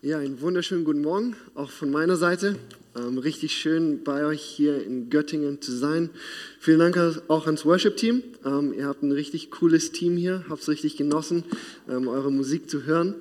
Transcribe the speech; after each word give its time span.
Ja, 0.00 0.18
einen 0.18 0.40
wunderschönen 0.40 0.84
guten 0.84 1.02
Morgen, 1.02 1.34
auch 1.56 1.72
von 1.72 1.90
meiner 1.90 2.14
Seite. 2.14 2.54
Ähm, 2.96 3.18
richtig 3.18 3.56
schön 3.56 4.04
bei 4.04 4.24
euch 4.24 4.42
hier 4.42 4.80
in 4.80 5.10
Göttingen 5.10 5.60
zu 5.60 5.72
sein. 5.72 6.10
Vielen 6.60 6.78
Dank 6.78 7.20
auch 7.26 7.46
ans 7.46 7.66
Worship-Team. 7.66 8.22
Ähm, 8.44 8.74
ihr 8.74 8.86
habt 8.86 9.02
ein 9.02 9.10
richtig 9.10 9.50
cooles 9.50 9.90
Team 9.90 10.16
hier, 10.16 10.44
habt 10.48 10.62
es 10.62 10.68
richtig 10.68 10.96
genossen, 10.96 11.42
ähm, 11.90 12.06
eure 12.06 12.30
Musik 12.30 12.70
zu 12.70 12.84
hören. 12.84 13.16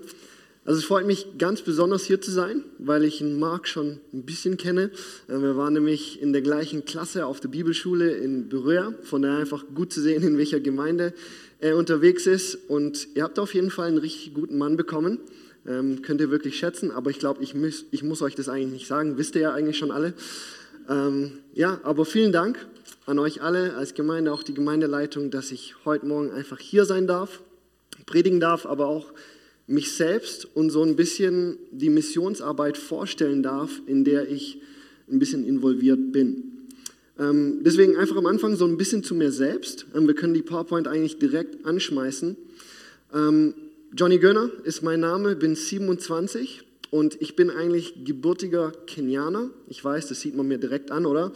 Also 0.66 0.78
es 0.78 0.86
freut 0.86 1.08
mich 1.08 1.40
ganz 1.40 1.64
besonders 1.64 2.04
hier 2.04 2.22
zu 2.22 2.30
sein, 2.30 2.64
weil 2.78 3.06
ich 3.06 3.18
den 3.18 3.40
Marc 3.40 3.68
schon 3.68 4.00
ein 4.14 4.22
bisschen 4.22 4.58
kenne. 4.58 4.92
Äh, 5.28 5.42
wir 5.42 5.58
waren 5.58 5.74
nämlich 5.74 6.22
in 6.22 6.32
der 6.32 6.44
gleichen 6.44 6.86
Klasse 6.86 7.26
auf 7.26 7.40
der 7.40 7.50
Bibelschule 7.50 8.12
in 8.12 8.50
Berühr, 8.50 8.94
von 9.02 9.24
daher 9.24 9.40
einfach 9.40 9.66
gut 9.74 9.92
zu 9.92 10.00
sehen, 10.00 10.22
in 10.22 10.38
welcher 10.38 10.60
Gemeinde 10.60 11.16
er 11.60 11.76
unterwegs 11.76 12.28
ist. 12.28 12.54
Und 12.68 13.08
ihr 13.16 13.24
habt 13.24 13.40
auf 13.40 13.56
jeden 13.56 13.72
Fall 13.72 13.88
einen 13.88 13.98
richtig 13.98 14.36
guten 14.36 14.60
Mann 14.60 14.78
bekommen. 14.78 15.18
Ähm, 15.68 16.02
könnt 16.02 16.22
ihr 16.22 16.32
wirklich 16.32 16.58
schätzen, 16.58 16.92
aber 16.92 17.10
ich 17.10 17.20
glaube, 17.20 17.44
ich, 17.44 17.54
ich 17.92 18.04
muss 18.04 18.22
euch 18.22 18.36
das 18.36 18.48
eigentlich 18.48 18.72
nicht 18.72 18.88
sagen, 18.88 19.18
wisst 19.18 19.36
ihr 19.36 19.42
ja 19.42 19.54
eigentlich 19.54 19.78
schon 19.78 19.92
alle. 19.92 20.14
Ähm, 20.90 21.40
ja, 21.54 21.80
aber 21.84 22.06
vielen 22.06 22.32
Dank 22.32 22.66
an 23.06 23.20
euch 23.20 23.42
alle 23.42 23.76
als 23.76 23.94
Gemeinde, 23.94 24.32
auch 24.32 24.44
die 24.44 24.54
Gemeindeleitung, 24.54 25.32
dass 25.32 25.52
ich 25.52 25.76
heute 25.86 26.06
Morgen 26.06 26.32
einfach 26.32 26.60
hier 26.60 26.86
sein 26.86 27.08
darf, 27.08 27.42
predigen 28.06 28.40
darf, 28.40 28.66
aber 28.66 28.88
auch 28.88 29.12
mich 29.68 29.92
selbst 29.92 30.48
und 30.56 30.70
so 30.70 30.84
ein 30.84 30.96
bisschen 30.96 31.58
die 31.72 31.90
Missionsarbeit 31.90 32.78
vorstellen 32.78 33.44
darf, 33.44 33.82
in 33.86 34.06
der 34.06 34.30
ich 34.30 34.62
ein 35.12 35.20
bisschen 35.20 35.46
involviert 35.46 36.14
bin. 36.14 36.44
Ähm, 37.20 37.62
deswegen 37.64 37.98
einfach 37.98 38.16
am 38.16 38.26
Anfang 38.26 38.56
so 38.56 38.66
ein 38.66 38.78
bisschen 38.78 39.04
zu 39.04 39.16
mir 39.16 39.32
selbst. 39.32 39.86
Ähm, 39.96 40.08
wir 40.08 40.16
können 40.16 40.34
die 40.34 40.42
PowerPoint 40.42 40.88
eigentlich 40.88 41.18
direkt 41.18 41.66
anschmeißen. 41.66 42.38
Johnny 43.96 44.20
Gönner 44.20 44.50
ist 44.66 44.82
mein 44.84 45.00
Name, 45.00 45.36
bin 45.38 45.56
27 45.56 46.64
und 46.92 47.22
ich 47.22 47.38
bin 47.38 47.50
eigentlich 47.50 48.04
gebürtiger 48.04 48.74
Kenianer. 48.86 49.50
Ich 49.70 49.84
weiß, 49.84 50.08
das 50.08 50.20
sieht 50.20 50.36
man 50.36 50.48
mir 50.48 50.58
direkt 50.58 50.92
an, 50.92 51.06
oder? 51.06 51.32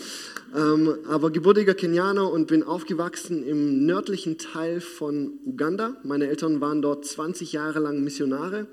Ähm, 0.54 0.98
aber 1.08 1.32
gebürtiger 1.32 1.74
Kenianer 1.74 2.30
und 2.30 2.48
bin 2.48 2.64
aufgewachsen 2.64 3.46
im 3.48 3.86
nördlichen 3.86 4.38
Teil 4.38 4.82
von 4.82 5.40
Uganda. 5.46 5.96
Meine 6.04 6.28
Eltern 6.28 6.60
waren 6.60 6.82
dort 6.82 7.06
20 7.06 7.54
Jahre 7.54 7.80
lang 7.80 8.04
Missionare. 8.04 8.68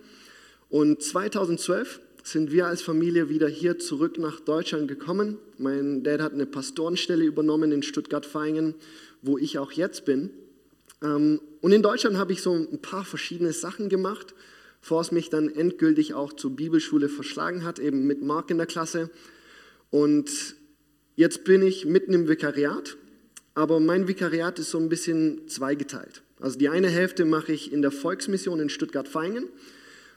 Und 0.69 1.01
2012 1.01 2.01
sind 2.25 2.51
wir 2.51 2.67
als 2.67 2.83
Familie 2.83 3.29
wieder 3.29 3.49
hier 3.49 3.79
zurück 3.79 4.19
nach 4.19 4.41
Deutschland 4.41 4.89
gekommen. 4.89 5.39
Mein 5.57 6.03
Dad 6.03 6.21
hat 6.21 6.33
eine 6.33 6.47
Pastorenstelle 6.47 7.25
übernommen 7.25 7.71
in 7.71 7.85
Stuttgart-Vaihingen, 7.85 8.75
wo 9.23 9.39
ich 9.39 9.59
auch 9.59 9.71
jetzt 9.71 10.05
bin. 10.05 10.31
Ähm, 11.03 11.41
und 11.61 11.73
in 11.73 11.83
Deutschland 11.83 12.17
habe 12.17 12.33
ich 12.33 12.43
so 12.43 12.55
ein 12.55 12.81
paar 12.81 13.05
verschiedene 13.05 13.53
Sachen 13.53 13.89
gemacht 13.89 14.35
bevor 14.81 15.01
es 15.01 15.13
mich 15.13 15.31
dann 15.31 15.55
endgültig 15.55 16.15
auch 16.15 16.33
zur 16.33 16.55
Bibelschule 16.55 17.09
verschlagen 17.09 17.65
hat, 17.65 17.79
eben 17.79 18.07
mit 18.07 18.23
Mark 18.23 18.51
in 18.51 18.59
der 18.59 18.67
Klasse. 18.67 19.11
Und 19.91 20.57
jetzt 21.17 21.45
bin 21.45 21.63
ich 21.63 21.85
mitten 21.85 22.15
im 22.15 22.29
Vikariat, 22.29 22.97
aber 23.55 23.81
mein 23.81 24.09
Vikariat 24.09 24.59
ist 24.59 24.71
so 24.71 24.79
ein 24.79 24.89
bisschen 24.89 25.49
zweigeteilt. 25.49 26.23
Also 26.41 26.59
die 26.59 26.69
eine 26.69 26.89
Hälfte 26.89 27.25
mache 27.25 27.53
ich 27.53 27.73
in 27.73 27.83
der 27.83 27.91
Volksmission 27.91 28.61
in 28.61 28.69
Stuttgart-Vaihingen 28.69 29.49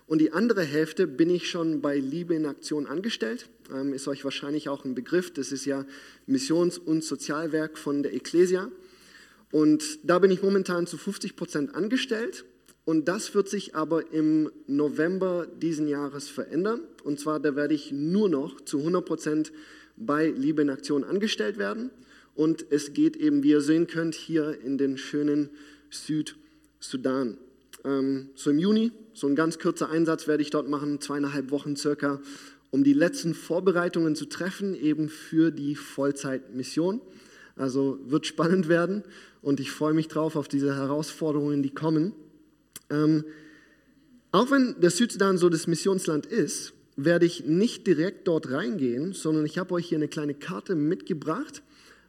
und 0.06 0.20
die 0.20 0.34
andere 0.34 0.64
Hälfte 0.64 1.08
bin 1.08 1.30
ich 1.30 1.50
schon 1.50 1.82
bei 1.82 1.98
Liebe 1.98 2.36
in 2.36 2.46
Aktion 2.46 2.86
angestellt. 2.86 3.50
Ähm, 3.74 3.94
ist 3.94 4.08
euch 4.08 4.24
wahrscheinlich 4.24 4.70
auch 4.70 4.86
ein 4.86 4.94
Begriff. 4.94 5.34
Das 5.34 5.52
ist 5.52 5.66
ja 5.66 5.86
Missions- 6.28 6.78
und 6.78 7.04
Sozialwerk 7.04 7.78
von 7.78 8.04
der 8.04 8.14
Ecclesia. 8.14 8.70
Und 9.52 10.00
da 10.04 10.20
bin 10.20 10.32
ich 10.32 10.42
momentan 10.42 10.88
zu 10.88 10.98
50 10.98 11.36
Prozent 11.36 11.76
angestellt 11.76 12.46
und 12.86 13.08
das 13.08 13.36
wird 13.36 13.48
sich 13.48 13.76
aber 13.76 14.12
im 14.12 14.52
November 14.68 15.48
diesen 15.62 15.88
Jahres 15.88 16.30
verändern. 16.30 16.82
Und 17.04 17.20
zwar, 17.20 17.40
da 17.40 17.56
werde 17.56 17.74
ich 17.74 17.92
nur 17.92 18.30
noch 18.30 18.62
zu 18.62 18.80
100 18.80 19.06
Prozent 19.06 19.52
bei 19.98 20.28
Liebe 20.28 20.62
in 20.64 20.70
Aktion 20.70 21.04
angestellt 21.04 21.58
werden. 21.58 21.92
Und 22.34 22.66
es 22.70 22.94
geht 22.94 23.18
eben, 23.18 23.44
wie 23.44 23.50
ihr 23.50 23.62
sehen 23.62 23.88
könnt, 23.88 24.16
hier 24.16 24.60
in 24.62 24.78
den 24.78 24.98
schönen 24.98 25.50
Südsudan. 25.90 27.38
Ähm, 27.84 28.30
so 28.36 28.50
im 28.50 28.58
Juni, 28.58 28.92
so 29.14 29.28
ein 29.28 29.36
ganz 29.36 29.60
kurzer 29.60 29.90
Einsatz 29.90 30.28
werde 30.28 30.42
ich 30.42 30.50
dort 30.50 30.70
machen, 30.70 31.02
zweieinhalb 31.02 31.52
Wochen 31.52 31.76
circa, 31.76 32.22
um 32.72 32.84
die 32.84 32.94
letzten 32.94 33.34
Vorbereitungen 33.34 34.16
zu 34.16 34.26
treffen, 34.26 34.74
eben 34.76 35.10
für 35.10 35.52
die 35.52 35.76
Vollzeitmission. 35.76 37.02
Also 37.62 38.00
wird 38.08 38.26
spannend 38.26 38.70
werden 38.70 39.04
und 39.44 39.60
ich 39.60 39.70
freue 39.70 39.94
mich 39.94 40.08
drauf 40.08 40.36
auf 40.36 40.48
diese 40.48 40.76
Herausforderungen, 40.76 41.62
die 41.62 41.70
kommen. 41.70 42.14
Ähm, 42.90 43.24
auch 44.32 44.50
wenn 44.50 44.82
der 44.82 44.90
Südsudan 44.90 45.38
so 45.38 45.48
das 45.48 45.68
Missionsland 45.68 46.26
ist, 46.26 46.74
werde 46.96 47.28
ich 47.28 47.46
nicht 47.46 47.86
direkt 47.86 48.28
dort 48.28 48.50
reingehen, 48.50 49.14
sondern 49.14 49.46
ich 49.46 49.60
habe 49.60 49.76
euch 49.76 49.88
hier 49.88 50.00
eine 50.00 50.08
kleine 50.08 50.34
Karte 50.34 50.74
mitgebracht. 50.74 51.62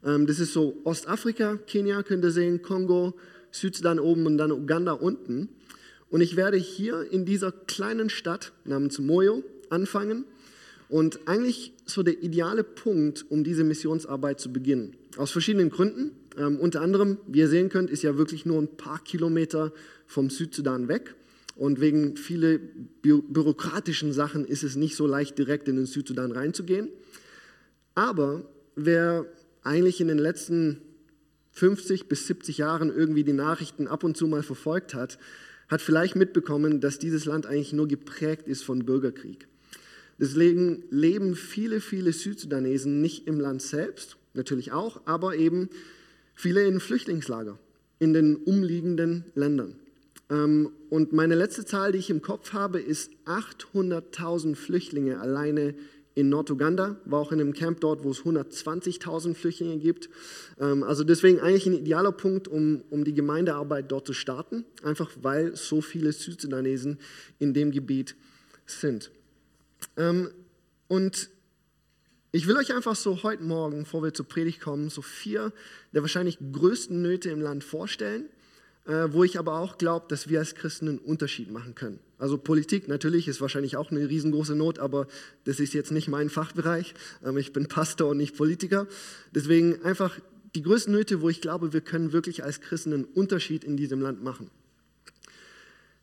Ähm, 0.02 0.26
das 0.26 0.40
ist 0.40 0.54
so 0.54 0.80
Ostafrika, 0.84 1.58
Kenia 1.66 2.02
könnt 2.02 2.24
ihr 2.24 2.30
sehen, 2.30 2.62
Kongo, 2.62 3.12
Südsudan 3.50 3.98
oben 3.98 4.24
und 4.24 4.38
dann 4.38 4.52
Uganda 4.52 4.92
unten. 4.92 5.50
Und 6.08 6.22
ich 6.22 6.34
werde 6.34 6.56
hier 6.56 7.12
in 7.12 7.26
dieser 7.26 7.52
kleinen 7.52 8.08
Stadt 8.08 8.52
namens 8.64 8.98
Moyo 8.98 9.44
anfangen. 9.68 10.24
Und 10.92 11.26
eigentlich 11.26 11.72
so 11.86 12.02
der 12.02 12.22
ideale 12.22 12.62
Punkt, 12.62 13.24
um 13.30 13.44
diese 13.44 13.64
Missionsarbeit 13.64 14.40
zu 14.40 14.52
beginnen. 14.52 14.94
Aus 15.16 15.30
verschiedenen 15.30 15.70
Gründen. 15.70 16.10
Ähm, 16.36 16.60
unter 16.60 16.82
anderem, 16.82 17.16
wie 17.26 17.38
ihr 17.38 17.48
sehen 17.48 17.70
könnt, 17.70 17.88
ist 17.88 18.02
ja 18.02 18.18
wirklich 18.18 18.44
nur 18.44 18.60
ein 18.60 18.76
paar 18.76 19.02
Kilometer 19.02 19.72
vom 20.06 20.28
Südsudan 20.28 20.88
weg. 20.88 21.14
Und 21.56 21.80
wegen 21.80 22.18
vielen 22.18 22.90
bü 23.00 23.22
bürokratischen 23.22 24.12
Sachen 24.12 24.44
ist 24.44 24.64
es 24.64 24.76
nicht 24.76 24.94
so 24.94 25.06
leicht, 25.06 25.38
direkt 25.38 25.66
in 25.66 25.76
den 25.76 25.86
Südsudan 25.86 26.30
reinzugehen. 26.30 26.90
Aber 27.94 28.44
wer 28.76 29.24
eigentlich 29.62 29.98
in 29.98 30.08
den 30.08 30.18
letzten 30.18 30.82
50 31.52 32.06
bis 32.06 32.26
70 32.26 32.58
Jahren 32.58 32.94
irgendwie 32.94 33.24
die 33.24 33.32
Nachrichten 33.32 33.88
ab 33.88 34.04
und 34.04 34.18
zu 34.18 34.26
mal 34.26 34.42
verfolgt 34.42 34.92
hat, 34.92 35.18
hat 35.68 35.80
vielleicht 35.80 36.16
mitbekommen, 36.16 36.82
dass 36.82 36.98
dieses 36.98 37.24
Land 37.24 37.46
eigentlich 37.46 37.72
nur 37.72 37.88
geprägt 37.88 38.46
ist 38.46 38.62
von 38.62 38.84
Bürgerkrieg. 38.84 39.48
Deswegen 40.18 40.84
leben 40.90 41.34
viele, 41.34 41.80
viele 41.80 42.12
Südsudanesen 42.12 43.00
nicht 43.00 43.26
im 43.26 43.40
Land 43.40 43.62
selbst, 43.62 44.16
natürlich 44.34 44.72
auch, 44.72 45.00
aber 45.04 45.36
eben 45.36 45.68
viele 46.34 46.64
in 46.66 46.80
Flüchtlingslager 46.80 47.58
in 47.98 48.12
den 48.12 48.36
umliegenden 48.36 49.24
Ländern. 49.34 49.76
Ähm, 50.28 50.72
und 50.90 51.12
meine 51.12 51.34
letzte 51.34 51.64
Zahl, 51.64 51.92
die 51.92 51.98
ich 51.98 52.10
im 52.10 52.22
Kopf 52.22 52.52
habe, 52.52 52.80
ist 52.80 53.12
800.000 53.26 54.56
Flüchtlinge 54.56 55.20
alleine 55.20 55.74
in 56.14 56.28
Norduganda, 56.28 56.96
war 57.04 57.20
auch 57.20 57.32
in 57.32 57.40
einem 57.40 57.52
Camp 57.52 57.80
dort, 57.80 58.04
wo 58.04 58.10
es 58.10 58.20
120.000 58.20 59.34
Flüchtlinge 59.34 59.78
gibt. 59.78 60.10
Ähm, 60.58 60.82
also 60.82 61.04
deswegen 61.04 61.40
eigentlich 61.40 61.66
ein 61.66 61.74
idealer 61.74 62.12
Punkt, 62.12 62.48
um, 62.48 62.82
um 62.90 63.04
die 63.04 63.14
Gemeindearbeit 63.14 63.90
dort 63.90 64.06
zu 64.06 64.12
starten, 64.12 64.64
einfach 64.82 65.10
weil 65.22 65.56
so 65.56 65.80
viele 65.80 66.12
Südsudanesen 66.12 66.98
in 67.38 67.54
dem 67.54 67.70
Gebiet 67.70 68.16
sind. 68.66 69.10
Ähm, 69.96 70.30
und 70.88 71.30
ich 72.32 72.46
will 72.46 72.56
euch 72.56 72.74
einfach 72.74 72.96
so 72.96 73.22
heute 73.22 73.42
Morgen, 73.42 73.84
bevor 73.84 74.02
wir 74.02 74.14
zur 74.14 74.26
Predigt 74.26 74.60
kommen, 74.60 74.88
so 74.88 75.02
vier 75.02 75.52
der 75.92 76.02
wahrscheinlich 76.02 76.38
größten 76.52 77.00
Nöte 77.00 77.30
im 77.30 77.40
Land 77.40 77.64
vorstellen 77.64 78.26
äh, 78.86 79.12
wo 79.12 79.22
ich 79.24 79.38
aber 79.38 79.58
auch 79.58 79.78
glaube, 79.78 80.06
dass 80.08 80.28
wir 80.28 80.40
als 80.40 80.54
Christen 80.54 80.88
einen 80.88 80.98
Unterschied 80.98 81.50
machen 81.50 81.74
können. 81.74 82.00
Also 82.18 82.38
Politik 82.38 82.88
natürlich 82.88 83.28
ist 83.28 83.40
wahrscheinlich 83.40 83.76
auch 83.76 83.90
eine 83.90 84.08
riesengroße 84.08 84.56
Not, 84.56 84.78
aber 84.78 85.06
das 85.44 85.60
ist 85.60 85.74
jetzt 85.74 85.92
nicht 85.92 86.08
mein 86.08 86.30
Fachbereich. 86.30 86.94
Ähm, 87.24 87.36
ich 87.36 87.52
bin 87.52 87.68
Pastor 87.68 88.10
und 88.10 88.16
nicht 88.16 88.36
Politiker. 88.36 88.86
Deswegen 89.32 89.82
einfach 89.82 90.18
die 90.54 90.62
größten 90.62 90.92
Nöte, 90.92 91.20
wo 91.20 91.28
ich 91.28 91.40
glaube, 91.40 91.72
wir 91.72 91.80
können 91.80 92.12
wirklich 92.12 92.44
als 92.44 92.60
Christen 92.60 92.92
einen 92.92 93.04
Unterschied 93.04 93.64
in 93.64 93.76
diesem 93.76 94.00
Land 94.00 94.22
machen. 94.22 94.50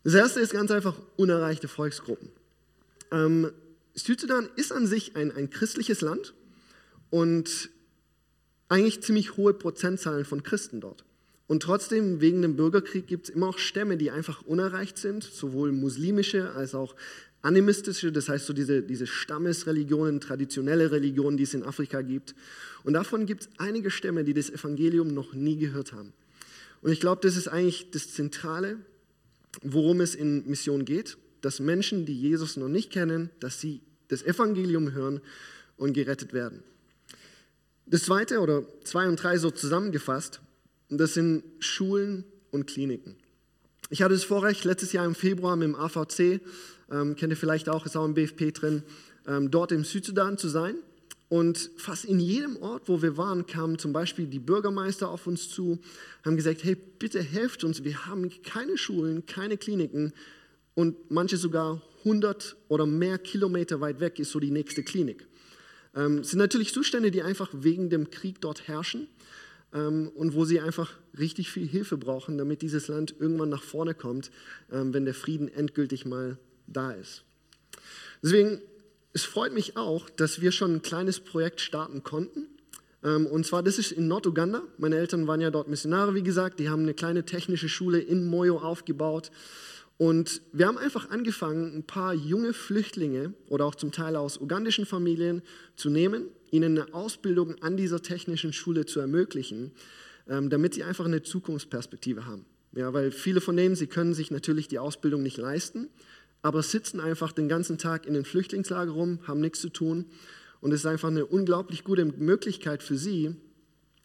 Das 0.02 0.14
erste 0.14 0.40
ist 0.40 0.52
ganz 0.52 0.70
einfach 0.70 0.96
unerreichte 1.16 1.68
Volksgruppen. 1.68 2.30
Ähm, 3.12 3.50
Südsudan 4.04 4.48
ist 4.56 4.72
an 4.72 4.86
sich 4.86 5.16
ein, 5.16 5.30
ein 5.32 5.50
christliches 5.50 6.00
Land 6.00 6.34
und 7.10 7.70
eigentlich 8.68 9.02
ziemlich 9.02 9.36
hohe 9.36 9.52
Prozentzahlen 9.52 10.24
von 10.24 10.42
Christen 10.42 10.80
dort. 10.80 11.04
Und 11.46 11.64
trotzdem, 11.64 12.20
wegen 12.20 12.42
dem 12.42 12.54
Bürgerkrieg 12.54 13.08
gibt 13.08 13.28
es 13.28 13.34
immer 13.34 13.48
auch 13.48 13.58
Stämme, 13.58 13.96
die 13.96 14.12
einfach 14.12 14.42
unerreicht 14.42 14.98
sind, 14.98 15.24
sowohl 15.24 15.72
muslimische 15.72 16.52
als 16.52 16.76
auch 16.76 16.94
animistische, 17.42 18.12
das 18.12 18.28
heißt 18.28 18.46
so 18.46 18.52
diese, 18.52 18.82
diese 18.82 19.06
Stammesreligionen, 19.06 20.20
traditionelle 20.20 20.92
Religionen, 20.92 21.36
die 21.36 21.42
es 21.42 21.54
in 21.54 21.64
Afrika 21.64 22.02
gibt. 22.02 22.34
Und 22.84 22.92
davon 22.92 23.26
gibt 23.26 23.42
es 23.42 23.48
einige 23.58 23.90
Stämme, 23.90 24.24
die 24.24 24.34
das 24.34 24.50
Evangelium 24.50 25.12
noch 25.12 25.32
nie 25.32 25.56
gehört 25.56 25.92
haben. 25.92 26.12
Und 26.82 26.92
ich 26.92 27.00
glaube, 27.00 27.20
das 27.22 27.36
ist 27.36 27.48
eigentlich 27.48 27.90
das 27.90 28.12
Zentrale, 28.12 28.78
worum 29.62 30.00
es 30.00 30.14
in 30.14 30.46
Mission 30.46 30.84
geht, 30.84 31.18
dass 31.40 31.58
Menschen, 31.58 32.06
die 32.06 32.18
Jesus 32.18 32.56
noch 32.56 32.68
nicht 32.68 32.90
kennen, 32.90 33.30
dass 33.40 33.60
sie 33.60 33.80
das 34.10 34.22
Evangelium 34.22 34.92
hören 34.92 35.20
und 35.76 35.94
gerettet 35.94 36.32
werden. 36.32 36.62
Das 37.86 38.04
zweite 38.04 38.40
oder 38.40 38.64
zwei 38.84 39.08
und 39.08 39.16
drei 39.20 39.36
so 39.38 39.50
zusammengefasst, 39.50 40.40
das 40.88 41.14
sind 41.14 41.42
Schulen 41.58 42.24
und 42.50 42.66
Kliniken. 42.66 43.16
Ich 43.88 44.02
hatte 44.02 44.14
das 44.14 44.24
Vorrecht, 44.24 44.64
letztes 44.64 44.92
Jahr 44.92 45.06
im 45.06 45.14
Februar 45.14 45.56
mit 45.56 45.68
dem 45.68 45.74
AVC 45.74 46.40
ähm, 46.90 47.16
kennt 47.16 47.32
ihr 47.32 47.36
vielleicht 47.36 47.68
auch, 47.68 47.86
ist 47.86 47.96
auch 47.96 48.04
im 48.04 48.14
BFP 48.14 48.52
drin, 48.52 48.82
ähm, 49.26 49.50
dort 49.50 49.72
im 49.72 49.84
Südsudan 49.84 50.38
zu 50.38 50.48
sein. 50.48 50.76
Und 51.28 51.70
fast 51.76 52.04
in 52.04 52.18
jedem 52.18 52.56
Ort, 52.56 52.88
wo 52.88 53.02
wir 53.02 53.16
waren, 53.16 53.46
kamen 53.46 53.78
zum 53.78 53.92
Beispiel 53.92 54.26
die 54.26 54.40
Bürgermeister 54.40 55.08
auf 55.08 55.28
uns 55.28 55.48
zu, 55.48 55.78
haben 56.24 56.36
gesagt, 56.36 56.64
hey, 56.64 56.76
bitte 56.76 57.22
helft 57.22 57.62
uns, 57.62 57.84
wir 57.84 58.06
haben 58.06 58.30
keine 58.42 58.76
Schulen, 58.76 59.26
keine 59.26 59.56
Kliniken 59.56 60.12
und 60.74 61.10
manche 61.10 61.36
sogar 61.36 61.80
100 62.00 62.56
oder 62.68 62.86
mehr 62.86 63.18
Kilometer 63.18 63.80
weit 63.80 64.00
weg 64.00 64.18
ist 64.18 64.30
so 64.30 64.40
die 64.40 64.50
nächste 64.50 64.82
Klinik. 64.82 65.26
Ähm, 65.94 66.24
sind 66.24 66.38
natürlich 66.38 66.72
Zustände, 66.72 67.10
die 67.10 67.22
einfach 67.22 67.50
wegen 67.52 67.90
dem 67.90 68.10
Krieg 68.10 68.40
dort 68.40 68.68
herrschen 68.68 69.08
ähm, 69.72 70.08
und 70.14 70.34
wo 70.34 70.44
sie 70.44 70.60
einfach 70.60 70.92
richtig 71.18 71.50
viel 71.50 71.66
Hilfe 71.66 71.96
brauchen, 71.96 72.38
damit 72.38 72.62
dieses 72.62 72.88
Land 72.88 73.14
irgendwann 73.18 73.48
nach 73.48 73.62
vorne 73.62 73.94
kommt, 73.94 74.30
ähm, 74.70 74.94
wenn 74.94 75.04
der 75.04 75.14
Frieden 75.14 75.48
endgültig 75.48 76.04
mal 76.04 76.38
da 76.66 76.92
ist. 76.92 77.24
Deswegen 78.22 78.60
es 79.12 79.24
freut 79.24 79.52
mich 79.52 79.76
auch, 79.76 80.08
dass 80.08 80.40
wir 80.40 80.52
schon 80.52 80.76
ein 80.76 80.82
kleines 80.82 81.20
Projekt 81.20 81.60
starten 81.60 82.02
konnten. 82.02 82.46
Ähm, 83.02 83.26
und 83.26 83.44
zwar, 83.44 83.62
das 83.62 83.78
ist 83.78 83.92
in 83.92 84.06
Norduganda. 84.06 84.62
Meine 84.78 84.96
Eltern 84.96 85.26
waren 85.26 85.40
ja 85.40 85.50
dort 85.50 85.68
Missionare, 85.68 86.14
wie 86.14 86.22
gesagt. 86.22 86.60
Die 86.60 86.68
haben 86.68 86.82
eine 86.82 86.94
kleine 86.94 87.24
technische 87.24 87.68
Schule 87.68 87.98
in 87.98 88.26
Moyo 88.26 88.58
aufgebaut. 88.58 89.30
Und 90.00 90.40
wir 90.52 90.66
haben 90.66 90.78
einfach 90.78 91.10
angefangen, 91.10 91.76
ein 91.76 91.82
paar 91.82 92.14
junge 92.14 92.54
Flüchtlinge 92.54 93.34
oder 93.48 93.66
auch 93.66 93.74
zum 93.74 93.92
Teil 93.92 94.16
aus 94.16 94.40
ugandischen 94.40 94.86
Familien 94.86 95.42
zu 95.76 95.90
nehmen, 95.90 96.28
ihnen 96.50 96.78
eine 96.78 96.94
Ausbildung 96.94 97.56
an 97.60 97.76
dieser 97.76 98.00
technischen 98.00 98.54
Schule 98.54 98.86
zu 98.86 98.98
ermöglichen, 99.00 99.72
ähm, 100.26 100.48
damit 100.48 100.72
sie 100.72 100.84
einfach 100.84 101.04
eine 101.04 101.22
Zukunftsperspektive 101.22 102.24
haben. 102.24 102.46
Ja, 102.72 102.94
weil 102.94 103.10
viele 103.10 103.42
von 103.42 103.56
denen, 103.56 103.74
sie 103.76 103.88
können 103.88 104.14
sich 104.14 104.30
natürlich 104.30 104.68
die 104.68 104.78
Ausbildung 104.78 105.22
nicht 105.22 105.36
leisten 105.36 105.90
aber 106.42 106.62
sitzen 106.62 107.00
einfach 107.00 107.32
den 107.32 107.48
ganzen 107.48 107.78
Tag 107.78 108.06
in 108.06 108.14
den 108.14 108.24
Flüchtlingslager 108.24 108.92
rum, 108.92 109.20
haben 109.26 109.40
nichts 109.40 109.60
zu 109.60 109.68
tun. 109.68 110.06
Und 110.60 110.72
es 110.72 110.80
ist 110.80 110.86
einfach 110.86 111.08
eine 111.08 111.26
unglaublich 111.26 111.84
gute 111.84 112.04
Möglichkeit 112.04 112.82
für 112.82 112.96
sie, 112.96 113.34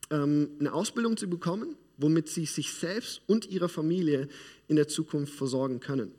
ähm, 0.09 0.49
eine 0.59 0.73
Ausbildung 0.73 1.17
zu 1.17 1.29
bekommen, 1.29 1.75
womit 1.97 2.29
sie 2.29 2.45
sich 2.45 2.73
selbst 2.73 3.21
und 3.27 3.49
ihre 3.49 3.69
Familie 3.69 4.27
in 4.67 4.75
der 4.75 4.87
Zukunft 4.87 5.33
versorgen 5.33 5.79
können. 5.79 6.11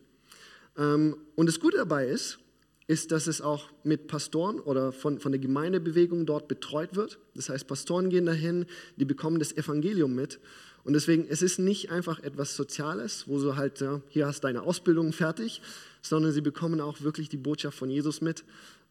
Ähm, 0.77 1.17
und 1.35 1.47
das 1.47 1.61
Gute 1.61 1.79
dabei 1.79 2.07
ist, 2.07 2.39
ist, 2.87 3.11
dass 3.11 3.27
es 3.27 3.41
auch 3.41 3.71
mit 3.83 4.07
Pastoren 4.07 4.61
oder 4.61 4.93
von, 4.93 5.19
von 5.19 5.33
der 5.33 5.41
Gemeindebewegung 5.41 6.25
dort 6.25 6.47
betreut 6.47 6.95
wird. 6.95 7.19
Das 7.35 7.49
heißt, 7.49 7.67
Pastoren 7.67 8.11
gehen 8.11 8.27
dahin, 8.27 8.67
die 8.97 9.05
bekommen 9.05 9.39
das 9.39 9.53
Evangelium 9.57 10.15
mit. 10.15 10.39
Und 10.85 10.93
deswegen, 10.93 11.27
es 11.29 11.43
ist 11.43 11.59
nicht 11.59 11.91
einfach 11.91 12.21
etwas 12.21 12.55
Soziales, 12.55 13.27
wo 13.27 13.41
du 13.41 13.57
halt, 13.57 13.81
ja, 13.81 14.01
hier 14.09 14.27
hast 14.27 14.45
deine 14.45 14.63
Ausbildung 14.63 15.13
fertig, 15.13 15.61
sondern 16.01 16.31
sie 16.31 16.43
bekommen 16.43 16.81
auch 16.81 17.01
wirklich 17.01 17.29
die 17.29 17.37
Botschaft 17.37 17.77
von 17.77 17.91
Jesus 17.91 18.21
mit. 18.21 18.45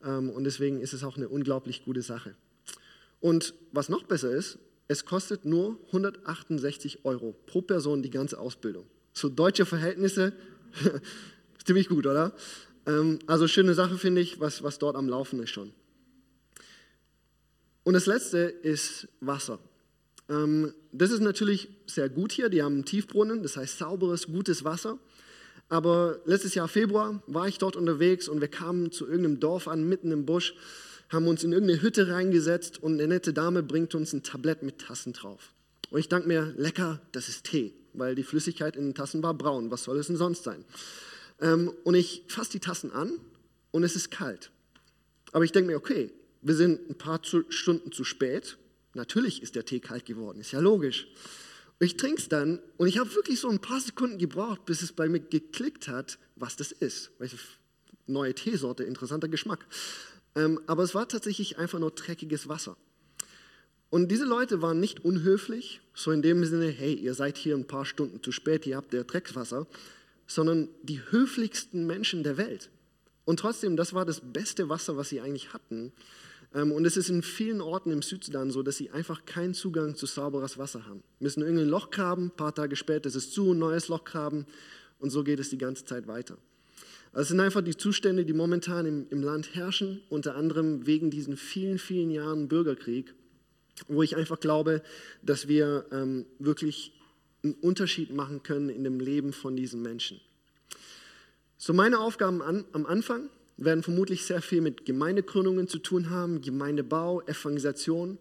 Ähm, 0.03 0.29
und 0.29 0.43
deswegen 0.43 0.81
ist 0.81 0.91
es 0.91 1.05
auch 1.05 1.15
eine 1.15 1.29
unglaublich 1.29 1.85
gute 1.85 2.01
Sache. 2.01 2.35
Und 3.21 3.53
was 3.71 3.87
noch 3.87 4.03
besser 4.03 4.29
ist, 4.29 4.59
es 4.87 5.05
kostet 5.05 5.45
nur 5.45 5.79
168 5.87 7.05
Euro 7.05 7.35
pro 7.45 7.61
Person 7.61 8.03
die 8.03 8.09
ganze 8.09 8.39
Ausbildung. 8.39 8.85
So 9.13 9.29
deutsche 9.29 9.65
Verhältnisse, 9.65 10.33
ziemlich 11.65 11.89
gut, 11.89 12.05
oder? 12.05 12.33
Ähm, 12.85 13.19
also 13.27 13.47
schöne 13.47 13.73
Sache 13.73 13.97
finde 13.97 14.21
ich, 14.21 14.39
was, 14.39 14.61
was 14.63 14.77
dort 14.77 14.95
am 14.95 15.09
Laufen 15.09 15.41
ist 15.41 15.49
schon. 15.51 15.71
Und 17.83 17.93
das 17.93 18.05
letzte 18.05 18.37
ist 18.39 19.07
Wasser. 19.21 19.59
Ähm, 20.29 20.73
das 20.91 21.11
ist 21.11 21.21
natürlich 21.21 21.69
sehr 21.85 22.09
gut 22.09 22.31
hier. 22.31 22.49
Die 22.49 22.63
haben 22.63 22.75
einen 22.75 22.85
Tiefbrunnen, 22.85 23.43
das 23.43 23.57
heißt 23.57 23.77
sauberes, 23.77 24.27
gutes 24.27 24.63
Wasser. 24.63 24.99
Aber 25.69 26.19
letztes 26.25 26.53
Jahr 26.53 26.67
Februar 26.67 27.23
war 27.27 27.47
ich 27.47 27.57
dort 27.57 27.75
unterwegs 27.75 28.27
und 28.27 28.41
wir 28.41 28.47
kamen 28.47 28.91
zu 28.91 29.05
irgendeinem 29.05 29.39
Dorf 29.39 29.67
an, 29.67 29.87
mitten 29.87 30.11
im 30.11 30.25
Busch, 30.25 30.55
haben 31.15 31.27
uns 31.27 31.43
in 31.43 31.51
irgendeine 31.51 31.81
Hütte 31.81 32.09
reingesetzt 32.09 32.81
und 32.83 32.93
eine 32.93 33.07
nette 33.07 33.33
Dame 33.33 33.63
bringt 33.63 33.95
uns 33.95 34.13
ein 34.13 34.21
Tablett 34.21 34.61
mit 34.61 34.79
Tassen 34.79 35.13
drauf. 35.13 35.53
Und 35.89 35.99
ich 35.99 36.09
dachte 36.09 36.27
mir, 36.27 36.53
lecker, 36.57 37.01
das 37.11 37.29
ist 37.29 37.45
Tee, 37.45 37.73
weil 37.93 38.15
die 38.15 38.23
Flüssigkeit 38.23 38.75
in 38.75 38.89
den 38.89 38.95
Tassen 38.95 39.23
war 39.23 39.33
braun. 39.33 39.71
Was 39.71 39.83
soll 39.83 39.97
es 39.97 40.07
denn 40.07 40.17
sonst 40.17 40.43
sein? 40.43 40.63
Ähm, 41.41 41.71
und 41.83 41.95
ich 41.95 42.23
fasse 42.27 42.51
die 42.51 42.59
Tassen 42.59 42.91
an 42.91 43.13
und 43.71 43.83
es 43.83 43.95
ist 43.95 44.11
kalt. 44.11 44.51
Aber 45.31 45.43
ich 45.43 45.51
denke 45.51 45.71
mir, 45.71 45.77
okay, 45.77 46.11
wir 46.41 46.55
sind 46.55 46.89
ein 46.89 46.95
paar 46.95 47.21
Stunden 47.23 47.91
zu 47.91 48.03
spät. 48.03 48.57
Natürlich 48.93 49.41
ist 49.41 49.55
der 49.55 49.65
Tee 49.65 49.79
kalt 49.79 50.05
geworden, 50.05 50.39
ist 50.39 50.51
ja 50.51 50.59
logisch. 50.59 51.07
Ich 51.79 51.97
trinke 51.97 52.21
es 52.21 52.29
dann 52.29 52.59
und 52.77 52.87
ich 52.87 52.99
habe 52.99 53.13
wirklich 53.15 53.39
so 53.39 53.49
ein 53.49 53.59
paar 53.59 53.81
Sekunden 53.81 54.17
gebraucht, 54.17 54.65
bis 54.65 54.81
es 54.81 54.93
bei 54.93 55.09
mir 55.09 55.19
geklickt 55.19 55.87
hat, 55.87 56.17
was 56.35 56.55
das 56.55 56.71
ist. 56.71 57.11
Neue 58.07 58.33
Teesorte, 58.33 58.83
interessanter 58.83 59.27
Geschmack. 59.27 59.65
Ähm, 60.35 60.59
aber 60.67 60.83
es 60.83 60.93
war 60.93 61.07
tatsächlich 61.07 61.57
einfach 61.57 61.79
nur 61.79 61.91
dreckiges 61.91 62.47
Wasser. 62.49 62.77
Und 63.89 64.09
diese 64.11 64.25
Leute 64.25 64.61
waren 64.61 64.79
nicht 64.79 65.05
unhöflich, 65.05 65.81
so 65.93 66.11
in 66.11 66.21
dem 66.21 66.43
Sinne, 66.43 66.67
hey, 66.67 66.93
ihr 66.93 67.13
seid 67.13 67.37
hier 67.37 67.55
ein 67.55 67.67
paar 67.67 67.85
Stunden 67.85 68.21
zu 68.21 68.31
spät, 68.31 68.65
ihr 68.65 68.75
habt 68.75 68.91
der 68.91 69.05
Dreckswasser, 69.05 69.67
sondern 70.27 70.69
die 70.83 71.01
höflichsten 71.11 71.85
Menschen 71.87 72.23
der 72.23 72.37
Welt. 72.37 72.69
Und 73.25 73.39
trotzdem, 73.39 73.77
das 73.77 73.93
war 73.93 74.05
das 74.05 74.21
beste 74.21 74.69
Wasser, 74.69 74.97
was 74.97 75.09
sie 75.09 75.21
eigentlich 75.21 75.53
hatten. 75.53 75.93
Ähm, 76.53 76.71
und 76.71 76.85
es 76.85 76.97
ist 76.97 77.09
in 77.09 77.21
vielen 77.21 77.61
Orten 77.61 77.91
im 77.91 78.01
Südsudan 78.01 78.51
so, 78.51 78.63
dass 78.63 78.77
sie 78.77 78.91
einfach 78.91 79.25
keinen 79.25 79.53
Zugang 79.53 79.95
zu 79.95 80.05
sauberes 80.05 80.57
Wasser 80.57 80.85
haben. 80.85 81.03
Müssen 81.19 81.41
irgendein 81.41 81.69
Loch 81.69 81.89
graben, 81.89 82.25
ein 82.25 82.35
paar 82.35 82.53
Tage 82.53 82.75
später 82.75 83.07
ist 83.07 83.15
es 83.15 83.31
zu, 83.31 83.53
neues 83.53 83.87
Loch 83.87 84.03
graben 84.03 84.45
und 84.99 85.09
so 85.09 85.23
geht 85.23 85.39
es 85.39 85.49
die 85.49 85.57
ganze 85.57 85.85
Zeit 85.85 86.07
weiter. 86.07 86.37
Also 87.15 87.21
es 87.21 87.27
sind 87.29 87.39
einfach 87.39 87.61
die 87.61 87.77
Zustände, 87.77 88.25
die 88.25 88.33
momentan 88.33 88.85
im, 88.85 89.07
im 89.09 89.23
Land 89.23 89.55
herrschen, 89.55 90.01
unter 90.09 90.35
anderem 90.35 90.85
wegen 90.85 91.11
diesen 91.11 91.37
vielen, 91.37 91.79
vielen 91.79 92.11
Jahren 92.11 92.49
Bürgerkrieg, 92.49 93.15
wo 93.87 94.03
ich 94.03 94.17
einfach 94.17 94.37
glaube, 94.37 94.81
dass 95.21 95.47
wir 95.47 95.85
ähm, 95.93 96.25
wirklich 96.39 96.91
einen 97.41 97.53
Unterschied 97.53 98.13
machen 98.13 98.43
können 98.43 98.67
in 98.67 98.83
dem 98.83 98.99
Leben 98.99 99.31
von 99.31 99.55
diesen 99.55 99.81
Menschen. 99.81 100.19
So 101.57 101.71
meine 101.71 101.99
Aufgaben 101.99 102.41
an, 102.41 102.65
am 102.73 102.85
Anfang 102.85 103.29
werden 103.55 103.81
vermutlich 103.81 104.25
sehr 104.25 104.41
viel 104.41 104.59
mit 104.59 104.85
Gemeindegründungen 104.85 105.69
zu 105.69 105.79
tun 105.79 106.09
haben, 106.09 106.41
Gemeindebau, 106.41 107.21
Evangelisation. 107.21 108.17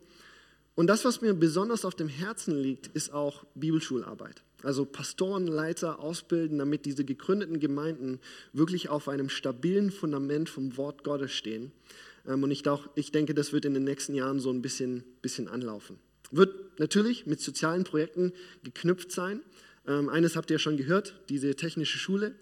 Und 0.76 0.86
das, 0.86 1.04
was 1.04 1.20
mir 1.20 1.34
besonders 1.34 1.84
auf 1.84 1.96
dem 1.96 2.08
Herzen 2.08 2.56
liegt, 2.56 2.86
ist 2.94 3.12
auch 3.12 3.44
Bibelschularbeit. 3.56 4.44
Also 4.62 4.86
Pastoren, 4.86 5.46
Leiter 5.46 6.00
ausbilden, 6.00 6.58
damit 6.58 6.86
diese 6.86 7.04
gegründeten 7.04 7.60
Gemeinden 7.60 8.20
wirklich 8.52 8.88
auf 8.88 9.08
einem 9.08 9.28
stabilen 9.28 9.90
Fundament 9.90 10.48
vom 10.48 10.76
Wort 10.76 11.04
Gottes 11.04 11.32
stehen. 11.32 11.72
Ähm, 12.26 12.42
und 12.42 12.50
ich, 12.50 12.66
auch, 12.68 12.88
ich 12.94 13.12
denke, 13.12 13.34
das 13.34 13.52
wird 13.52 13.64
in 13.64 13.74
den 13.74 13.84
nächsten 13.84 14.14
Jahren 14.14 14.40
so 14.40 14.50
ein 14.50 14.62
bisschen, 14.62 15.04
bisschen 15.22 15.48
anlaufen. 15.48 15.98
Wird 16.30 16.78
natürlich 16.78 17.26
mit 17.26 17.40
sozialen 17.40 17.84
Projekten 17.84 18.32
geknüpft 18.62 19.12
sein. 19.12 19.42
Ähm, 19.86 20.08
eines 20.08 20.36
habt 20.36 20.50
ihr 20.50 20.58
schon 20.58 20.76
gehört, 20.76 21.14
diese 21.28 21.54
technische 21.54 21.98
Schule. 21.98 22.34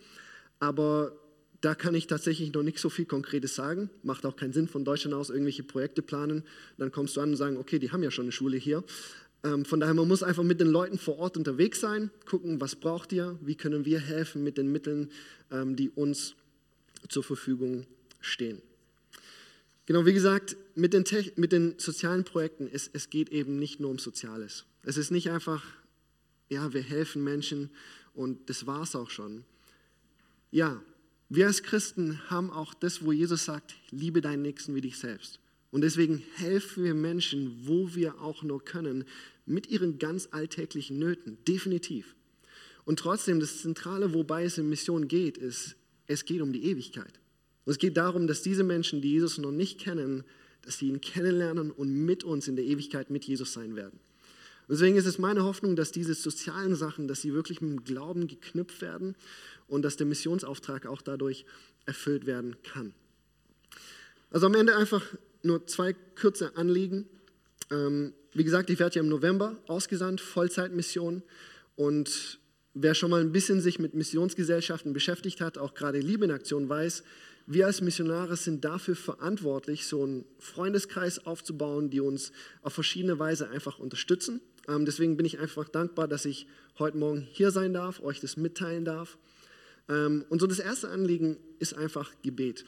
Aber 0.60 1.12
da 1.60 1.74
kann 1.74 1.94
ich 1.94 2.06
tatsächlich 2.08 2.52
noch 2.52 2.62
nicht 2.62 2.78
so 2.78 2.90
viel 2.90 3.04
Konkretes 3.04 3.54
sagen. 3.54 3.90
Macht 4.02 4.26
auch 4.26 4.36
keinen 4.36 4.52
Sinn, 4.52 4.68
von 4.68 4.84
Deutschland 4.84 5.14
aus 5.14 5.30
irgendwelche 5.30 5.62
Projekte 5.62 6.02
planen. 6.02 6.44
Dann 6.76 6.90
kommst 6.90 7.16
du 7.16 7.20
an 7.20 7.30
und 7.30 7.36
sagen, 7.36 7.56
okay, 7.56 7.78
die 7.78 7.90
haben 7.92 8.02
ja 8.02 8.10
schon 8.10 8.24
eine 8.24 8.32
Schule 8.32 8.56
hier. 8.56 8.84
Ähm, 9.44 9.64
von 9.64 9.80
daher, 9.80 9.94
man 9.94 10.08
muss 10.08 10.22
einfach 10.22 10.44
mit 10.44 10.60
den 10.60 10.68
Leuten 10.68 10.98
vor 10.98 11.18
Ort 11.18 11.36
unterwegs 11.36 11.80
sein, 11.80 12.10
gucken, 12.26 12.60
was 12.60 12.76
braucht 12.76 13.12
ihr, 13.12 13.38
wie 13.42 13.56
können 13.56 13.84
wir 13.84 14.00
helfen 14.00 14.44
mit 14.44 14.56
den 14.56 14.70
Mitteln, 14.70 15.10
ähm, 15.50 15.74
die 15.76 15.90
uns 15.90 16.34
zur 17.08 17.24
Verfügung 17.24 17.86
stehen. 18.20 18.62
Genau, 19.86 20.06
wie 20.06 20.12
gesagt, 20.12 20.56
mit 20.76 20.94
den, 20.94 21.04
mit 21.36 21.52
den 21.52 21.78
sozialen 21.78 22.24
Projekten, 22.24 22.68
es, 22.72 22.88
es 22.92 23.10
geht 23.10 23.30
eben 23.30 23.58
nicht 23.58 23.80
nur 23.80 23.90
um 23.90 23.98
Soziales. 23.98 24.64
Es 24.84 24.96
ist 24.96 25.10
nicht 25.10 25.30
einfach, 25.30 25.64
ja, 26.48 26.72
wir 26.72 26.82
helfen 26.82 27.24
Menschen 27.24 27.70
und 28.14 28.48
das 28.48 28.66
war 28.66 28.82
es 28.82 28.94
auch 28.94 29.10
schon. 29.10 29.44
Ja, 30.52 30.80
wir 31.28 31.46
als 31.46 31.62
Christen 31.62 32.20
haben 32.30 32.50
auch 32.50 32.74
das, 32.74 33.04
wo 33.04 33.10
Jesus 33.10 33.44
sagt, 33.44 33.74
liebe 33.90 34.20
deinen 34.20 34.42
Nächsten 34.42 34.74
wie 34.74 34.82
dich 34.82 34.98
selbst. 34.98 35.40
Und 35.72 35.80
deswegen 35.80 36.22
helfen 36.36 36.84
wir 36.84 36.94
Menschen, 36.94 37.62
wo 37.64 37.94
wir 37.94 38.20
auch 38.20 38.42
nur 38.42 38.62
können, 38.62 39.04
mit 39.46 39.68
ihren 39.68 39.98
ganz 39.98 40.28
alltäglichen 40.30 40.98
Nöten, 40.98 41.38
definitiv. 41.48 42.14
Und 42.84 42.98
trotzdem, 42.98 43.40
das 43.40 43.62
Zentrale, 43.62 44.12
wobei 44.12 44.44
es 44.44 44.58
in 44.58 44.68
Mission 44.68 45.08
geht, 45.08 45.38
ist, 45.38 45.76
es 46.06 46.26
geht 46.26 46.42
um 46.42 46.52
die 46.52 46.66
Ewigkeit. 46.66 47.18
Und 47.64 47.72
es 47.72 47.78
geht 47.78 47.96
darum, 47.96 48.26
dass 48.26 48.42
diese 48.42 48.64
Menschen, 48.64 49.00
die 49.00 49.12
Jesus 49.12 49.38
noch 49.38 49.50
nicht 49.50 49.80
kennen, 49.80 50.24
dass 50.60 50.78
sie 50.78 50.88
ihn 50.88 51.00
kennenlernen 51.00 51.70
und 51.70 51.90
mit 52.04 52.22
uns 52.22 52.48
in 52.48 52.56
der 52.56 52.66
Ewigkeit 52.66 53.08
mit 53.08 53.24
Jesus 53.24 53.54
sein 53.54 53.74
werden. 53.74 53.98
Deswegen 54.68 54.96
ist 54.96 55.06
es 55.06 55.18
meine 55.18 55.42
Hoffnung, 55.42 55.74
dass 55.74 55.90
diese 55.90 56.14
sozialen 56.14 56.74
Sachen, 56.76 57.08
dass 57.08 57.22
sie 57.22 57.32
wirklich 57.32 57.62
mit 57.62 57.70
dem 57.70 57.84
Glauben 57.84 58.26
geknüpft 58.26 58.82
werden 58.82 59.16
und 59.68 59.82
dass 59.82 59.96
der 59.96 60.06
Missionsauftrag 60.06 60.86
auch 60.86 61.00
dadurch 61.00 61.46
erfüllt 61.86 62.26
werden 62.26 62.56
kann. 62.62 62.92
Also 64.30 64.46
am 64.46 64.54
Ende 64.54 64.76
einfach 64.76 65.02
nur 65.42 65.66
zwei 65.66 65.94
kurze 66.20 66.56
Anliegen. 66.56 67.06
Ähm, 67.70 68.12
wie 68.32 68.44
gesagt, 68.44 68.70
ich 68.70 68.78
werde 68.78 68.96
ja 68.96 69.02
im 69.02 69.08
November 69.08 69.56
ausgesandt, 69.66 70.20
Vollzeitmission. 70.20 71.22
Und 71.76 72.38
wer 72.74 72.94
schon 72.94 73.10
mal 73.10 73.20
ein 73.20 73.32
bisschen 73.32 73.60
sich 73.60 73.78
mit 73.78 73.94
Missionsgesellschaften 73.94 74.92
beschäftigt 74.92 75.40
hat, 75.40 75.58
auch 75.58 75.74
gerade 75.74 75.98
Liebe 75.98 76.24
in 76.24 76.30
Aktion 76.30 76.68
weiß, 76.68 77.02
wir 77.46 77.66
als 77.66 77.80
Missionare 77.80 78.36
sind 78.36 78.64
dafür 78.64 78.94
verantwortlich, 78.94 79.86
so 79.86 80.04
einen 80.04 80.24
Freundeskreis 80.38 81.26
aufzubauen, 81.26 81.90
die 81.90 82.00
uns 82.00 82.32
auf 82.62 82.72
verschiedene 82.72 83.18
Weise 83.18 83.48
einfach 83.50 83.78
unterstützen. 83.78 84.40
Ähm, 84.68 84.84
deswegen 84.84 85.16
bin 85.16 85.26
ich 85.26 85.40
einfach 85.40 85.68
dankbar, 85.68 86.06
dass 86.06 86.24
ich 86.24 86.46
heute 86.78 86.96
Morgen 86.96 87.26
hier 87.32 87.50
sein 87.50 87.72
darf, 87.72 88.00
euch 88.00 88.20
das 88.20 88.36
mitteilen 88.36 88.84
darf. 88.84 89.18
Ähm, 89.88 90.24
und 90.28 90.40
so 90.40 90.46
das 90.46 90.60
erste 90.60 90.88
Anliegen 90.88 91.36
ist 91.58 91.74
einfach 91.74 92.12
Gebet. 92.22 92.64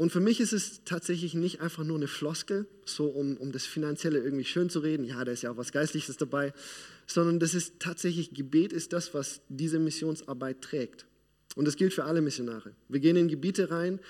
Und 0.00 0.10
für 0.12 0.20
mich 0.20 0.40
ist 0.40 0.54
es 0.54 0.82
tatsächlich 0.86 1.34
nicht 1.34 1.60
einfach 1.60 1.84
nur 1.84 1.98
eine 1.98 2.08
Floskel, 2.08 2.66
so 2.86 3.08
um, 3.08 3.36
um 3.36 3.52
das 3.52 3.66
Finanzielle 3.66 4.18
irgendwie 4.18 4.46
schön 4.46 4.70
zu 4.70 4.78
reden. 4.78 5.04
Ja, 5.04 5.22
da 5.26 5.32
ist 5.32 5.42
ja 5.42 5.50
auch 5.50 5.58
was 5.58 5.72
Geistliches 5.72 6.16
dabei, 6.16 6.54
sondern 7.06 7.38
das 7.38 7.52
ist 7.52 7.80
tatsächlich 7.80 8.32
Gebet 8.32 8.72
ist 8.72 8.94
das, 8.94 9.12
was 9.12 9.42
diese 9.50 9.78
Missionsarbeit 9.78 10.62
trägt. 10.62 11.04
Und 11.54 11.66
das 11.66 11.76
gilt 11.76 11.92
für 11.92 12.04
alle 12.04 12.22
Missionare. 12.22 12.72
Wir 12.88 13.00
gehen 13.00 13.14
in 13.16 13.28
Gebiete 13.28 13.70
rein, 13.70 14.00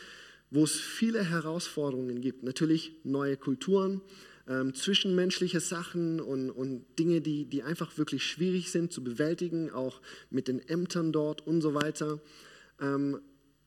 wo 0.53 0.63
es 0.63 0.77
viele 0.77 1.25
Herausforderungen 1.25 2.21
gibt. 2.21 2.45
Natürlich 2.45 2.93
neue 3.03 3.37
Kulturen, 3.37 4.01
ähm, 4.47 4.73
zwischenmenschliche 4.75 5.59
Sachen 5.59 6.21
und, 6.21 6.51
und 6.51 6.85
Dinge, 7.01 7.21
die, 7.21 7.47
die 7.47 7.65
einfach 7.65 7.99
wirklich 7.99 8.23
schwierig 8.23 8.71
sind 8.71 8.93
zu 8.93 9.03
bewältigen, 9.03 9.73
auch 9.73 10.01
mit 10.31 10.47
den 10.47 10.61
Ämtern 10.69 11.11
dort 11.11 11.45
und 11.45 11.63
so 11.63 11.75
weiter. 11.75 12.21
Ähm, 12.81 13.19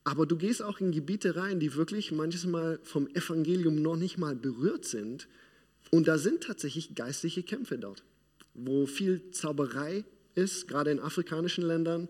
aber 0.04 0.26
du 0.26 0.36
gehst 0.36 0.62
auch 0.62 0.80
in 0.80 0.92
Gebiete 0.92 1.34
rein, 1.34 1.60
die 1.60 1.74
wirklich 1.74 2.12
manches 2.12 2.44
Mal 2.44 2.78
vom 2.82 3.08
Evangelium 3.08 3.80
noch 3.80 3.96
nicht 3.96 4.18
mal 4.18 4.36
berührt 4.36 4.84
sind. 4.84 5.26
Und 5.90 6.08
da 6.08 6.18
sind 6.18 6.42
tatsächlich 6.42 6.94
geistliche 6.94 7.42
Kämpfe 7.42 7.78
dort, 7.78 8.04
wo 8.52 8.86
viel 8.86 9.30
Zauberei 9.30 10.04
ist, 10.34 10.68
gerade 10.68 10.90
in 10.90 11.00
afrikanischen 11.00 11.64
Ländern, 11.64 12.08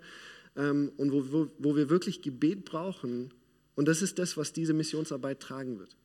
ähm, 0.56 0.92
und 0.96 1.12
wo, 1.12 1.32
wo, 1.32 1.50
wo 1.58 1.76
wir 1.76 1.88
wirklich 1.88 2.20
Gebet 2.20 2.64
brauchen. 2.64 3.32
Und 3.76 3.86
das 3.86 4.02
ist 4.02 4.18
das, 4.18 4.36
was 4.36 4.52
diese 4.52 4.74
Missionsarbeit 4.74 5.40
tragen 5.40 5.78
wird. 5.78 5.96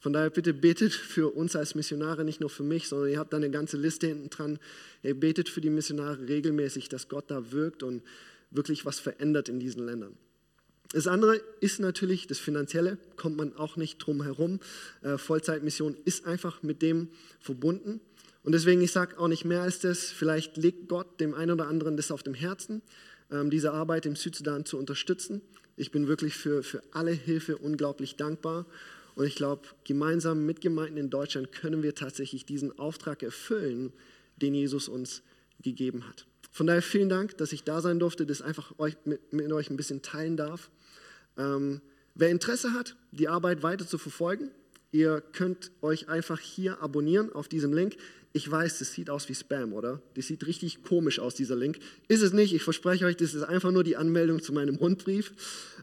Von 0.00 0.12
daher 0.12 0.30
bitte 0.30 0.54
betet 0.54 0.92
für 0.92 1.34
uns 1.34 1.56
als 1.56 1.74
Missionare, 1.74 2.24
nicht 2.24 2.40
nur 2.40 2.50
für 2.50 2.62
mich, 2.62 2.88
sondern 2.88 3.10
ihr 3.10 3.18
habt 3.18 3.32
da 3.32 3.36
eine 3.36 3.50
ganze 3.50 3.76
Liste 3.76 4.06
hinten 4.06 4.30
dran. 4.30 4.58
Ihr 5.02 5.18
betet 5.18 5.48
für 5.48 5.60
die 5.60 5.70
Missionare 5.70 6.26
regelmäßig, 6.26 6.88
dass 6.88 7.08
Gott 7.08 7.30
da 7.30 7.52
wirkt 7.52 7.82
und 7.82 8.02
wirklich 8.50 8.86
was 8.86 8.98
verändert 8.98 9.48
in 9.48 9.60
diesen 9.60 9.84
Ländern. 9.84 10.16
Das 10.92 11.06
andere 11.06 11.40
ist 11.60 11.80
natürlich 11.80 12.26
das 12.26 12.38
Finanzielle, 12.38 12.98
kommt 13.16 13.36
man 13.36 13.56
auch 13.56 13.76
nicht 13.76 13.98
drum 13.98 14.22
herum. 14.22 14.60
Äh, 15.02 15.18
Vollzeitmission 15.18 15.96
ist 16.04 16.26
einfach 16.26 16.62
mit 16.62 16.82
dem 16.82 17.08
verbunden. 17.40 18.00
Und 18.44 18.52
deswegen, 18.52 18.82
ich 18.82 18.92
sage 18.92 19.18
auch 19.18 19.28
nicht 19.28 19.44
mehr 19.44 19.62
als 19.62 19.80
das, 19.80 20.04
vielleicht 20.04 20.56
legt 20.56 20.88
Gott 20.88 21.18
dem 21.18 21.34
einen 21.34 21.52
oder 21.52 21.66
anderen 21.66 21.96
das 21.96 22.10
auf 22.10 22.22
dem 22.22 22.34
Herzen, 22.34 22.82
ähm, 23.30 23.50
diese 23.50 23.72
Arbeit 23.72 24.06
im 24.06 24.16
Südsudan 24.16 24.66
zu 24.66 24.78
unterstützen. 24.78 25.40
Ich 25.76 25.90
bin 25.90 26.06
wirklich 26.06 26.34
für, 26.36 26.62
für 26.62 26.82
alle 26.92 27.10
Hilfe 27.10 27.56
unglaublich 27.58 28.16
dankbar. 28.16 28.66
Und 29.14 29.26
ich 29.26 29.34
glaube, 29.34 29.62
gemeinsam 29.84 30.44
mit 30.44 30.60
Gemeinden 30.60 30.98
in 30.98 31.10
Deutschland 31.10 31.52
können 31.52 31.82
wir 31.82 31.94
tatsächlich 31.94 32.44
diesen 32.44 32.78
Auftrag 32.78 33.22
erfüllen, 33.22 33.92
den 34.36 34.54
Jesus 34.54 34.88
uns 34.88 35.22
gegeben 35.62 36.06
hat. 36.08 36.26
Von 36.54 36.68
daher 36.68 36.82
vielen 36.82 37.08
Dank, 37.08 37.36
dass 37.38 37.52
ich 37.52 37.64
da 37.64 37.80
sein 37.80 37.98
durfte, 37.98 38.26
das 38.26 38.40
einfach 38.40 38.78
euch, 38.78 38.94
mit, 39.04 39.32
mit 39.32 39.50
euch 39.50 39.70
ein 39.70 39.76
bisschen 39.76 40.02
teilen 40.02 40.36
darf. 40.36 40.70
Ähm, 41.36 41.80
wer 42.14 42.30
Interesse 42.30 42.72
hat, 42.74 42.94
die 43.10 43.26
Arbeit 43.26 43.64
weiter 43.64 43.88
zu 43.88 43.98
verfolgen, 43.98 44.52
ihr 44.92 45.20
könnt 45.20 45.72
euch 45.82 46.08
einfach 46.08 46.38
hier 46.38 46.80
abonnieren 46.80 47.32
auf 47.32 47.48
diesem 47.48 47.72
Link. 47.72 47.96
Ich 48.32 48.48
weiß, 48.48 48.78
das 48.78 48.92
sieht 48.92 49.10
aus 49.10 49.28
wie 49.28 49.34
Spam, 49.34 49.72
oder? 49.72 50.00
Das 50.14 50.28
sieht 50.28 50.46
richtig 50.46 50.84
komisch 50.84 51.18
aus, 51.18 51.34
dieser 51.34 51.56
Link. 51.56 51.80
Ist 52.06 52.22
es 52.22 52.32
nicht, 52.32 52.54
ich 52.54 52.62
verspreche 52.62 53.06
euch, 53.06 53.16
das 53.16 53.34
ist 53.34 53.42
einfach 53.42 53.72
nur 53.72 53.82
die 53.82 53.96
Anmeldung 53.96 54.40
zu 54.40 54.52
meinem 54.52 54.76
Rundbrief. 54.76 55.32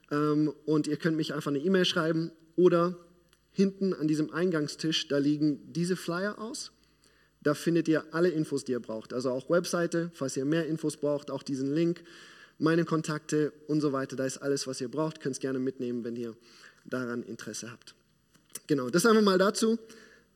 Ähm, 0.09 0.53
und 0.63 0.87
ihr 0.87 0.95
könnt 0.95 1.17
mich 1.17 1.33
einfach 1.33 1.51
eine 1.51 1.59
E-Mail 1.59 1.83
schreiben 1.83 2.31
oder 2.55 2.97
hinten 3.51 3.93
an 3.93 4.07
diesem 4.07 4.31
Eingangstisch, 4.31 5.09
da 5.09 5.17
liegen 5.17 5.73
diese 5.73 5.97
Flyer 5.97 6.39
aus. 6.39 6.71
Da 7.43 7.53
findet 7.53 7.88
ihr 7.88 8.03
alle 8.12 8.29
Infos, 8.29 8.63
die 8.63 8.74
ihr 8.74 8.79
braucht. 8.79 9.13
Also 9.13 9.31
auch 9.31 9.50
Webseite, 9.50 10.12
falls 10.13 10.38
ihr 10.38 10.45
mehr 10.45 10.67
Infos 10.67 10.98
braucht, 10.98 11.31
auch 11.31 11.43
diesen 11.43 11.74
Link 11.74 12.03
meine 12.60 12.86
Kontakte 12.86 13.51
und 13.67 13.81
so 13.81 13.91
weiter. 13.91 14.15
Da 14.15 14.25
ist 14.25 14.38
alles, 14.38 14.67
was 14.67 14.79
ihr 14.79 14.89
braucht. 14.89 15.19
Könnt 15.19 15.33
es 15.33 15.39
gerne 15.39 15.57
mitnehmen, 15.57 16.03
wenn 16.03 16.15
ihr 16.15 16.36
daran 16.86 17.24
Interesse 17.24 17.71
habt. 17.71 17.95
Genau, 18.67 18.89
das 18.89 19.05
einfach 19.05 19.24
mal 19.24 19.39
dazu. 19.39 19.79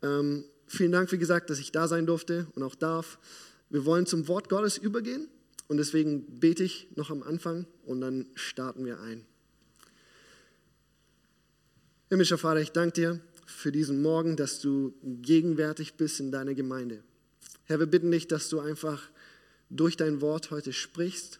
Ähm, 0.02 0.46
vielen 0.68 0.92
Dank, 0.92 1.12
wie 1.12 1.18
gesagt, 1.20 1.50
dass 1.50 1.60
ich 1.60 1.72
da 1.72 1.88
sein 1.88 2.08
durfte 2.08 2.48
und 2.56 2.64
auch 2.64 2.76
darf. 2.76 3.20
Wir 3.70 3.86
wollen 3.86 4.08
zum 4.08 4.28
Wort 4.28 4.50
Gottes 4.50 4.78
übergehen 4.78 5.28
und 5.68 5.78
deswegen 5.78 6.40
bete 6.40 6.64
ich 6.64 6.88
noch 6.96 7.12
am 7.12 7.24
Anfang 7.24 7.68
und 7.86 8.02
dann 8.02 8.26
starten 8.34 8.86
wir 8.86 9.00
ein. 9.02 9.26
Himmlischer 12.10 12.38
Vater, 12.38 12.62
ich 12.62 12.72
danke 12.72 12.94
dir 12.94 13.20
für 13.46 13.72
diesen 13.72 14.02
Morgen, 14.02 14.36
dass 14.36 14.60
du 14.60 14.94
gegenwärtig 15.04 15.96
bist 15.96 16.20
in 16.20 16.32
deiner 16.32 16.54
Gemeinde. 16.54 17.04
Herr, 17.66 17.80
wir 17.80 17.86
bitten 17.86 18.12
dich, 18.12 18.28
dass 18.28 18.50
du 18.50 18.60
einfach 18.60 19.10
durch 19.70 19.98
dein 19.98 20.22
Wort 20.22 20.52
heute 20.52 20.74
sprichst 20.74 21.40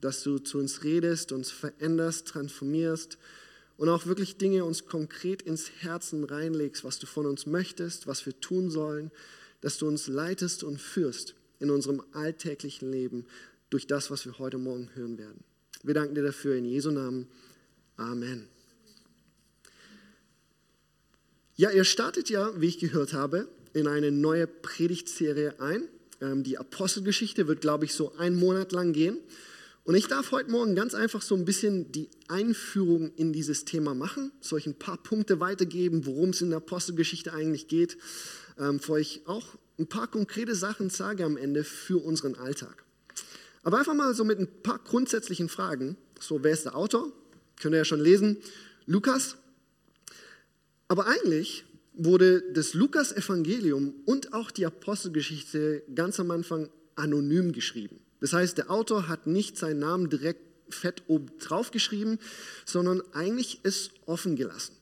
dass 0.00 0.22
du 0.22 0.38
zu 0.38 0.58
uns 0.58 0.84
redest, 0.84 1.32
uns 1.32 1.50
veränderst, 1.50 2.28
transformierst 2.28 3.18
und 3.76 3.88
auch 3.88 4.06
wirklich 4.06 4.36
Dinge 4.36 4.64
uns 4.64 4.86
konkret 4.86 5.42
ins 5.42 5.70
Herzen 5.80 6.24
reinlegst, 6.24 6.84
was 6.84 6.98
du 6.98 7.06
von 7.06 7.26
uns 7.26 7.46
möchtest, 7.46 8.06
was 8.06 8.26
wir 8.26 8.38
tun 8.40 8.70
sollen, 8.70 9.10
dass 9.60 9.78
du 9.78 9.86
uns 9.86 10.06
leitest 10.08 10.64
und 10.64 10.80
führst 10.80 11.34
in 11.60 11.70
unserem 11.70 12.02
alltäglichen 12.12 12.90
Leben 12.90 13.26
durch 13.70 13.86
das, 13.86 14.10
was 14.10 14.26
wir 14.26 14.38
heute 14.38 14.58
Morgen 14.58 14.90
hören 14.94 15.18
werden. 15.18 15.42
Wir 15.82 15.94
danken 15.94 16.14
dir 16.14 16.22
dafür 16.22 16.56
in 16.56 16.64
Jesu 16.64 16.90
Namen. 16.90 17.28
Amen. 17.96 18.55
Ja, 21.58 21.70
ihr 21.70 21.84
startet 21.84 22.28
ja, 22.28 22.52
wie 22.60 22.66
ich 22.66 22.78
gehört 22.78 23.14
habe, 23.14 23.48
in 23.72 23.86
eine 23.86 24.12
neue 24.12 24.46
Predigtserie 24.46 25.58
ein. 25.58 25.88
Ähm, 26.20 26.42
die 26.42 26.58
Apostelgeschichte 26.58 27.48
wird, 27.48 27.62
glaube 27.62 27.86
ich, 27.86 27.94
so 27.94 28.14
einen 28.16 28.36
Monat 28.36 28.72
lang 28.72 28.92
gehen. 28.92 29.16
Und 29.84 29.94
ich 29.94 30.06
darf 30.06 30.32
heute 30.32 30.50
Morgen 30.50 30.74
ganz 30.74 30.94
einfach 30.94 31.22
so 31.22 31.34
ein 31.34 31.46
bisschen 31.46 31.90
die 31.92 32.10
Einführung 32.28 33.10
in 33.16 33.32
dieses 33.32 33.64
Thema 33.64 33.94
machen, 33.94 34.32
soll 34.42 34.58
euch 34.58 34.66
ein 34.66 34.78
paar 34.78 34.98
Punkte 34.98 35.40
weitergeben, 35.40 36.04
worum 36.04 36.30
es 36.30 36.42
in 36.42 36.50
der 36.50 36.58
Apostelgeschichte 36.58 37.32
eigentlich 37.32 37.68
geht, 37.68 37.96
ähm, 38.58 38.78
vor 38.78 38.98
ich 38.98 39.22
auch 39.24 39.56
ein 39.78 39.86
paar 39.86 40.08
konkrete 40.08 40.54
Sachen 40.54 40.90
sage 40.90 41.24
am 41.24 41.38
Ende 41.38 41.64
für 41.64 42.04
unseren 42.04 42.34
Alltag. 42.34 42.84
Aber 43.62 43.78
einfach 43.78 43.94
mal 43.94 44.14
so 44.14 44.24
mit 44.24 44.38
ein 44.38 44.48
paar 44.62 44.80
grundsätzlichen 44.80 45.48
Fragen. 45.48 45.96
So, 46.20 46.44
wer 46.44 46.52
ist 46.52 46.66
der 46.66 46.76
Autor? 46.76 47.10
Könnt 47.58 47.74
ihr 47.74 47.78
ja 47.78 47.84
schon 47.86 48.00
lesen. 48.00 48.36
Lukas. 48.84 49.38
Aber 50.88 51.06
eigentlich 51.06 51.64
wurde 51.94 52.42
das 52.52 52.74
Lukas-Evangelium 52.74 53.94
und 54.04 54.32
auch 54.32 54.50
die 54.50 54.66
Apostelgeschichte 54.66 55.82
ganz 55.94 56.20
am 56.20 56.30
Anfang 56.30 56.68
anonym 56.94 57.52
geschrieben. 57.52 58.00
Das 58.20 58.32
heißt, 58.32 58.58
der 58.58 58.70
Autor 58.70 59.08
hat 59.08 59.26
nicht 59.26 59.56
seinen 59.56 59.80
Namen 59.80 60.10
direkt 60.10 60.40
fett 60.68 61.02
oben 61.06 61.30
drauf 61.38 61.70
geschrieben, 61.70 62.18
sondern 62.64 63.02
eigentlich 63.12 63.60
ist 63.64 63.92
offen 64.06 64.36
gelassen. 64.36 64.74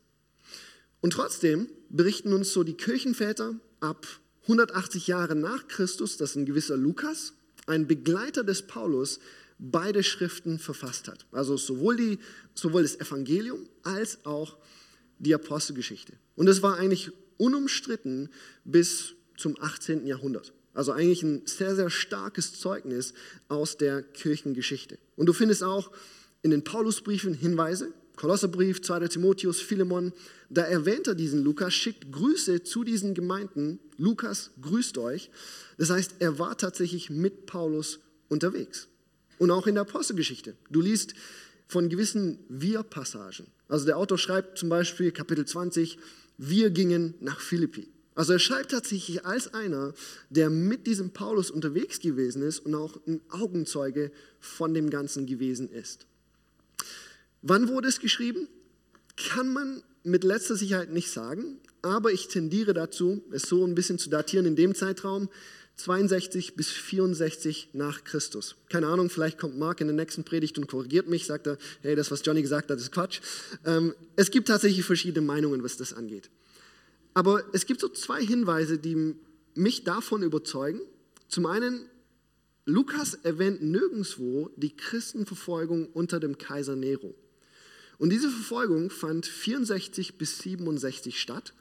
Und 1.00 1.12
trotzdem 1.12 1.68
berichten 1.90 2.32
uns 2.32 2.52
so 2.52 2.64
die 2.64 2.74
Kirchenväter 2.74 3.54
ab 3.80 4.06
180 4.42 5.06
Jahre 5.06 5.34
nach 5.34 5.68
Christus, 5.68 6.16
dass 6.16 6.36
ein 6.36 6.46
gewisser 6.46 6.76
Lukas, 6.76 7.34
ein 7.66 7.86
Begleiter 7.86 8.44
des 8.44 8.62
Paulus, 8.62 9.20
beide 9.58 10.02
Schriften 10.02 10.58
verfasst 10.58 11.08
hat. 11.08 11.26
Also 11.32 11.56
sowohl, 11.56 11.96
die, 11.96 12.18
sowohl 12.54 12.82
das 12.82 12.98
Evangelium 12.98 13.68
als 13.82 14.24
auch 14.24 14.56
die 15.24 15.34
Apostelgeschichte. 15.34 16.12
Und 16.36 16.48
es 16.48 16.62
war 16.62 16.76
eigentlich 16.76 17.10
unumstritten 17.36 18.28
bis 18.64 19.14
zum 19.36 19.56
18. 19.60 20.06
Jahrhundert. 20.06 20.52
Also 20.72 20.92
eigentlich 20.92 21.22
ein 21.22 21.42
sehr, 21.46 21.74
sehr 21.74 21.90
starkes 21.90 22.58
Zeugnis 22.58 23.14
aus 23.48 23.76
der 23.76 24.02
Kirchengeschichte. 24.02 24.98
Und 25.16 25.26
du 25.26 25.32
findest 25.32 25.62
auch 25.62 25.90
in 26.42 26.50
den 26.50 26.64
Paulusbriefen 26.64 27.34
Hinweise, 27.34 27.92
Kolosserbrief, 28.16 28.80
2. 28.82 29.08
Timotheus, 29.08 29.60
Philemon, 29.60 30.12
da 30.50 30.62
erwähnt 30.62 31.08
er 31.08 31.14
diesen 31.14 31.42
Lukas, 31.42 31.74
schickt 31.74 32.12
Grüße 32.12 32.62
zu 32.62 32.84
diesen 32.84 33.14
Gemeinden. 33.14 33.80
Lukas 33.96 34.50
grüßt 34.60 34.98
euch. 34.98 35.30
Das 35.78 35.90
heißt, 35.90 36.16
er 36.20 36.38
war 36.38 36.56
tatsächlich 36.56 37.10
mit 37.10 37.46
Paulus 37.46 37.98
unterwegs. 38.28 38.88
Und 39.38 39.50
auch 39.50 39.66
in 39.66 39.74
der 39.74 39.82
Apostelgeschichte. 39.82 40.54
Du 40.70 40.80
liest 40.80 41.14
von 41.66 41.88
gewissen 41.88 42.38
Wir-Passagen. 42.48 43.46
Also 43.68 43.86
der 43.86 43.96
Autor 43.96 44.18
schreibt 44.18 44.58
zum 44.58 44.68
Beispiel 44.68 45.10
Kapitel 45.10 45.46
20, 45.46 45.98
wir 46.38 46.70
gingen 46.70 47.14
nach 47.20 47.40
Philippi. 47.40 47.88
Also 48.14 48.34
er 48.34 48.38
schreibt 48.38 48.70
tatsächlich 48.70 49.26
als 49.26 49.54
einer, 49.54 49.92
der 50.30 50.50
mit 50.50 50.86
diesem 50.86 51.10
Paulus 51.10 51.50
unterwegs 51.50 51.98
gewesen 51.98 52.42
ist 52.42 52.60
und 52.60 52.74
auch 52.74 52.98
ein 53.06 53.20
Augenzeuge 53.28 54.12
von 54.38 54.72
dem 54.72 54.90
Ganzen 54.90 55.26
gewesen 55.26 55.68
ist. 55.70 56.06
Wann 57.42 57.68
wurde 57.68 57.88
es 57.88 57.98
geschrieben? 57.98 58.48
Kann 59.16 59.52
man 59.52 59.82
mit 60.04 60.22
letzter 60.22 60.54
Sicherheit 60.54 60.92
nicht 60.92 61.10
sagen, 61.10 61.58
aber 61.82 62.12
ich 62.12 62.28
tendiere 62.28 62.72
dazu, 62.72 63.22
es 63.32 63.42
so 63.42 63.66
ein 63.66 63.74
bisschen 63.74 63.98
zu 63.98 64.10
datieren 64.10 64.46
in 64.46 64.56
dem 64.56 64.74
Zeitraum 64.74 65.28
62 65.76 66.54
bis 66.54 66.70
64 66.70 67.70
nach 67.72 68.04
Christus. 68.04 68.56
Keine 68.68 68.86
Ahnung, 68.86 69.10
vielleicht 69.10 69.38
kommt 69.38 69.58
Mark 69.58 69.80
in 69.80 69.88
der 69.88 69.96
nächsten 69.96 70.24
Predigt 70.24 70.56
und 70.56 70.68
korrigiert 70.68 71.08
mich, 71.08 71.26
sagt 71.26 71.46
er, 71.46 71.58
hey, 71.82 71.96
das, 71.96 72.10
was 72.10 72.22
Johnny 72.24 72.42
gesagt 72.42 72.70
hat, 72.70 72.78
ist 72.78 72.92
Quatsch. 72.92 73.20
Ähm, 73.64 73.94
es 74.14 74.30
gibt 74.30 74.48
tatsächlich 74.48 74.84
verschiedene 74.84 75.26
Meinungen, 75.26 75.62
was 75.64 75.76
das 75.76 75.92
angeht. 75.92 76.30
Aber 77.12 77.42
es 77.52 77.66
gibt 77.66 77.80
so 77.80 77.88
zwei 77.88 78.24
Hinweise, 78.24 78.78
die 78.78 79.14
mich 79.54 79.84
davon 79.84 80.22
überzeugen. 80.22 80.80
Zum 81.28 81.46
einen, 81.46 81.88
Lukas 82.66 83.14
erwähnt 83.14 83.62
nirgendwo 83.62 84.50
die 84.56 84.76
Christenverfolgung 84.76 85.88
unter 85.88 86.20
dem 86.20 86.38
Kaiser 86.38 86.76
Nero. 86.76 87.14
Und 87.98 88.10
diese 88.10 88.30
Verfolgung 88.30 88.90
fand 88.90 89.26
64 89.26 90.18
bis 90.18 90.38
67 90.38 91.20
statt. 91.20 91.52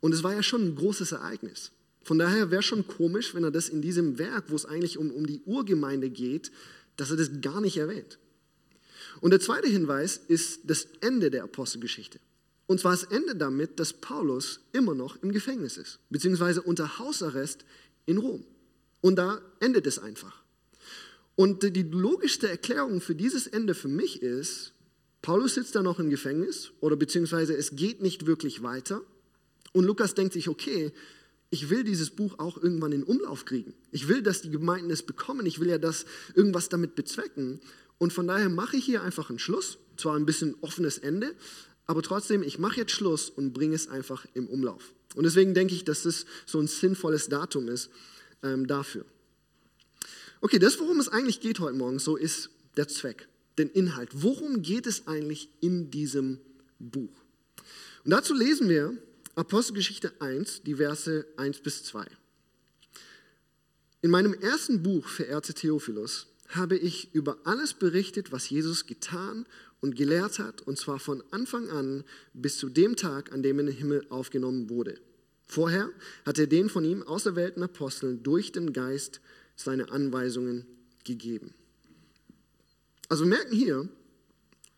Und 0.00 0.12
es 0.12 0.22
war 0.22 0.34
ja 0.34 0.42
schon 0.42 0.62
ein 0.62 0.76
großes 0.76 1.12
Ereignis. 1.12 1.72
Von 2.06 2.20
daher 2.20 2.52
wäre 2.52 2.62
schon 2.62 2.86
komisch, 2.86 3.34
wenn 3.34 3.42
er 3.42 3.50
das 3.50 3.68
in 3.68 3.82
diesem 3.82 4.16
Werk, 4.16 4.44
wo 4.46 4.54
es 4.54 4.64
eigentlich 4.64 4.96
um, 4.96 5.10
um 5.10 5.26
die 5.26 5.42
Urgemeinde 5.44 6.08
geht, 6.08 6.52
dass 6.96 7.10
er 7.10 7.16
das 7.16 7.40
gar 7.40 7.60
nicht 7.60 7.78
erwähnt. 7.78 8.20
Und 9.20 9.32
der 9.32 9.40
zweite 9.40 9.66
Hinweis 9.66 10.16
ist 10.28 10.60
das 10.70 10.86
Ende 11.00 11.32
der 11.32 11.42
Apostelgeschichte. 11.42 12.20
Und 12.68 12.78
zwar 12.78 12.92
das 12.92 13.02
Ende 13.02 13.34
damit, 13.34 13.80
dass 13.80 13.92
Paulus 13.92 14.60
immer 14.72 14.94
noch 14.94 15.20
im 15.20 15.32
Gefängnis 15.32 15.78
ist, 15.78 15.98
beziehungsweise 16.08 16.62
unter 16.62 17.00
Hausarrest 17.00 17.64
in 18.04 18.18
Rom. 18.18 18.44
Und 19.00 19.16
da 19.16 19.40
endet 19.58 19.88
es 19.88 19.98
einfach. 19.98 20.44
Und 21.34 21.64
die 21.64 21.82
logischste 21.82 22.48
Erklärung 22.48 23.00
für 23.00 23.16
dieses 23.16 23.48
Ende 23.48 23.74
für 23.74 23.88
mich 23.88 24.22
ist, 24.22 24.74
Paulus 25.22 25.54
sitzt 25.54 25.74
da 25.74 25.82
noch 25.82 25.98
im 25.98 26.10
Gefängnis 26.10 26.70
oder 26.78 26.94
beziehungsweise 26.94 27.56
es 27.56 27.74
geht 27.74 28.00
nicht 28.00 28.26
wirklich 28.26 28.62
weiter. 28.62 29.02
Und 29.72 29.82
Lukas 29.84 30.14
denkt 30.14 30.34
sich, 30.34 30.48
okay, 30.48 30.92
ich 31.50 31.70
will 31.70 31.84
dieses 31.84 32.10
Buch 32.10 32.38
auch 32.38 32.60
irgendwann 32.60 32.92
in 32.92 33.04
Umlauf 33.04 33.44
kriegen. 33.44 33.74
Ich 33.92 34.08
will, 34.08 34.22
dass 34.22 34.42
die 34.42 34.50
Gemeinden 34.50 34.90
es 34.90 35.02
bekommen. 35.02 35.46
Ich 35.46 35.60
will 35.60 35.68
ja 35.68 35.78
das 35.78 36.04
irgendwas 36.34 36.68
damit 36.68 36.94
bezwecken. 36.94 37.60
Und 37.98 38.12
von 38.12 38.26
daher 38.26 38.48
mache 38.48 38.76
ich 38.76 38.84
hier 38.84 39.02
einfach 39.02 39.30
einen 39.30 39.38
Schluss. 39.38 39.78
Zwar 39.96 40.16
ein 40.16 40.26
bisschen 40.26 40.54
offenes 40.60 40.98
Ende, 40.98 41.34
aber 41.86 42.02
trotzdem, 42.02 42.42
ich 42.42 42.58
mache 42.58 42.80
jetzt 42.80 42.92
Schluss 42.92 43.30
und 43.30 43.52
bringe 43.52 43.74
es 43.74 43.88
einfach 43.88 44.26
im 44.34 44.48
Umlauf. 44.48 44.92
Und 45.14 45.24
deswegen 45.24 45.54
denke 45.54 45.74
ich, 45.74 45.84
dass 45.84 46.02
das 46.02 46.26
so 46.44 46.60
ein 46.60 46.66
sinnvolles 46.66 47.28
Datum 47.28 47.68
ist 47.68 47.90
ähm, 48.42 48.66
dafür. 48.66 49.06
Okay, 50.40 50.58
das, 50.58 50.78
worum 50.78 51.00
es 51.00 51.08
eigentlich 51.08 51.40
geht 51.40 51.60
heute 51.60 51.76
Morgen, 51.76 51.98
so 51.98 52.16
ist 52.16 52.50
der 52.76 52.88
Zweck, 52.88 53.28
den 53.56 53.70
Inhalt. 53.70 54.10
Worum 54.12 54.62
geht 54.62 54.86
es 54.86 55.06
eigentlich 55.06 55.48
in 55.60 55.90
diesem 55.90 56.40
Buch? 56.78 57.22
Und 58.04 58.10
dazu 58.10 58.34
lesen 58.34 58.68
wir 58.68 58.96
Apostelgeschichte 59.36 60.14
1, 60.18 60.62
die 60.62 60.76
Verse 60.76 61.26
1 61.36 61.60
bis 61.60 61.84
2. 61.84 62.06
In 64.00 64.10
meinem 64.10 64.32
ersten 64.32 64.82
Buch, 64.82 65.06
verehrte 65.06 65.52
Theophilus, 65.52 66.28
habe 66.48 66.78
ich 66.78 67.14
über 67.14 67.36
alles 67.44 67.74
berichtet, 67.74 68.32
was 68.32 68.48
Jesus 68.48 68.86
getan 68.86 69.44
und 69.82 69.94
gelehrt 69.94 70.38
hat, 70.38 70.62
und 70.62 70.78
zwar 70.78 70.98
von 70.98 71.22
Anfang 71.32 71.68
an 71.68 72.04
bis 72.32 72.56
zu 72.56 72.70
dem 72.70 72.96
Tag, 72.96 73.30
an 73.30 73.42
dem 73.42 73.58
er 73.58 73.60
in 73.60 73.66
den 73.66 73.76
Himmel 73.76 74.06
aufgenommen 74.08 74.70
wurde. 74.70 74.98
Vorher 75.46 75.90
hat 76.24 76.38
er 76.38 76.46
den 76.46 76.70
von 76.70 76.86
ihm 76.86 77.02
auserwählten 77.02 77.62
Aposteln 77.62 78.22
durch 78.22 78.52
den 78.52 78.72
Geist 78.72 79.20
seine 79.54 79.90
Anweisungen 79.90 80.64
gegeben. 81.04 81.52
Also 83.10 83.26
merken 83.26 83.54
hier, 83.54 83.86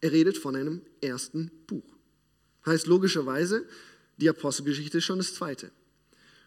er 0.00 0.10
redet 0.10 0.36
von 0.36 0.56
einem 0.56 0.82
ersten 1.00 1.52
Buch. 1.68 1.84
Heißt 2.66 2.88
logischerweise, 2.88 3.64
die 4.18 4.28
Apostelgeschichte 4.28 4.98
ist 4.98 5.04
schon 5.04 5.18
das 5.18 5.34
zweite. 5.34 5.70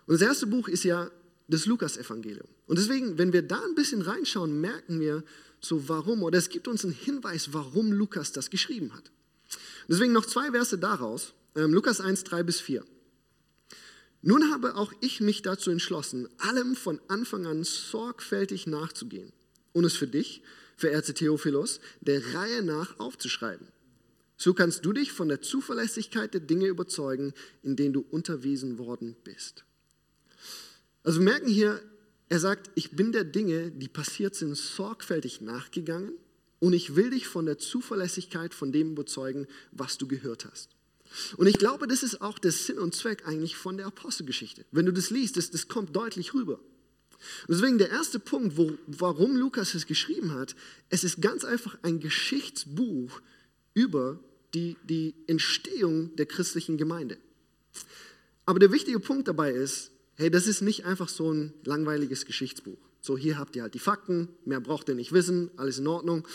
Und 0.06 0.14
das 0.14 0.22
erste 0.22 0.48
Buch 0.48 0.68
ist 0.68 0.84
ja 0.84 1.10
das 1.48 1.66
Lukas-Evangelium. 1.66 2.48
Und 2.68 2.78
deswegen, 2.80 3.18
wenn 3.18 3.34
wir 3.34 3.42
da 3.42 3.62
ein 3.64 3.76
bisschen 3.76 4.02
reinschauen, 4.02 4.62
merken 4.62 5.00
wir 5.00 5.24
so, 5.60 5.90
warum, 5.90 6.24
oder 6.24 6.38
es 6.38 6.50
gibt 6.50 6.68
uns 6.68 6.84
einen 6.84 6.94
Hinweis, 6.94 7.54
warum 7.54 7.92
Lukas 7.92 8.32
das 8.32 8.50
geschrieben 8.50 8.94
hat. 8.94 9.12
Deswegen 9.88 10.14
noch 10.14 10.26
zwei 10.26 10.52
Verse 10.52 10.78
daraus, 10.78 11.34
ähm, 11.56 11.74
Lukas 11.74 12.00
1, 12.00 12.24
3 12.24 12.44
bis 12.44 12.62
4. 12.62 12.86
Nun 14.22 14.52
habe 14.52 14.76
auch 14.76 14.94
ich 15.02 15.20
mich 15.20 15.42
dazu 15.42 15.72
entschlossen, 15.72 16.30
allem 16.38 16.76
von 16.76 17.02
Anfang 17.08 17.46
an 17.46 17.64
sorgfältig 17.64 18.68
nachzugehen 18.68 19.34
und 19.74 19.84
es 19.84 19.96
für 19.96 20.08
dich, 20.08 20.44
verehrte 20.78 21.14
Theophilos, 21.14 21.80
der 22.02 22.34
Reihe 22.34 22.64
nach 22.64 23.00
aufzuschreiben 23.00 23.68
so 24.42 24.56
kannst 24.56 24.84
du 24.86 24.92
dich 24.92 25.12
von 25.12 25.28
der 25.28 25.42
Zuverlässigkeit 25.42 26.34
der 26.34 26.42
Dinge 26.42 26.66
überzeugen, 26.66 27.34
in 27.62 27.76
denen 27.76 27.94
du 27.94 28.04
unterwiesen 28.10 28.80
worden 28.80 29.16
bist. 29.24 29.66
Also 31.04 31.20
wir 31.20 31.26
merken 31.26 31.48
hier, 31.48 31.80
er 32.28 32.40
sagt, 32.40 32.72
ich 32.74 32.92
bin 32.92 33.12
der 33.12 33.24
Dinge, 33.24 33.70
die 33.70 33.88
passiert 33.88 34.34
sind, 34.34 34.58
sorgfältig 34.58 35.42
nachgegangen 35.42 36.14
und 36.58 36.74
ich 36.74 36.96
will 36.96 37.12
dich 37.12 37.28
von 37.28 37.46
der 37.46 37.60
Zuverlässigkeit 37.60 38.56
von 38.56 38.72
dem 38.72 38.94
überzeugen, 38.94 39.46
was 39.72 40.00
du 40.00 40.08
gehört 40.08 40.46
hast. 40.50 40.72
Und 41.38 41.46
ich 41.46 41.60
glaube, 41.60 41.86
das 41.86 42.02
ist 42.02 42.22
auch 42.22 42.40
der 42.40 42.52
Sinn 42.52 42.80
und 42.80 42.96
Zweck 42.96 43.28
eigentlich 43.28 43.58
von 43.58 43.78
der 43.78 43.86
Apostelgeschichte. 43.86 44.66
Wenn 44.72 44.88
du 44.88 44.94
das 44.94 45.12
liest, 45.12 45.38
das, 45.38 45.52
das 45.52 45.68
kommt 45.68 45.96
deutlich 45.96 46.34
rüber. 46.34 46.60
Und 47.48 47.60
deswegen 47.60 47.78
der 47.78 47.92
erste 47.92 48.20
Punkt, 48.20 48.58
wo, 48.58 48.72
warum 48.88 49.36
Lukas 49.36 49.76
es 49.76 49.86
geschrieben 49.86 50.34
hat, 50.34 50.56
es 50.90 51.04
ist 51.04 51.22
ganz 51.22 51.44
einfach 51.44 51.78
ein 51.84 52.00
Geschichtsbuch 52.00 53.22
über 53.76 54.20
die, 54.54 54.78
die 54.84 55.16
Entstehung 55.28 56.16
der 56.16 56.26
christlichen 56.26 56.78
Gemeinde. 56.78 57.18
Aber 58.46 58.60
der 58.60 58.72
wichtige 58.72 59.00
Punkt 59.00 59.28
dabei 59.28 59.52
ist, 59.52 59.92
hey, 60.16 60.30
das 60.30 60.48
ist 60.48 60.62
nicht 60.62 60.86
einfach 60.86 61.10
so 61.10 61.32
ein 61.32 61.54
langweiliges 61.64 62.26
Geschichtsbuch. 62.26 62.78
So, 63.02 63.18
hier 63.18 63.38
habt 63.38 63.56
ihr 63.56 63.64
halt 63.64 63.74
die 63.74 63.80
Fakten, 63.80 64.30
mehr 64.46 64.60
braucht 64.60 64.90
ihr 64.90 64.96
nicht 64.96 65.12
wissen, 65.12 65.50
alles 65.58 65.80
in 65.80 65.88
Ordnung. 65.88 66.28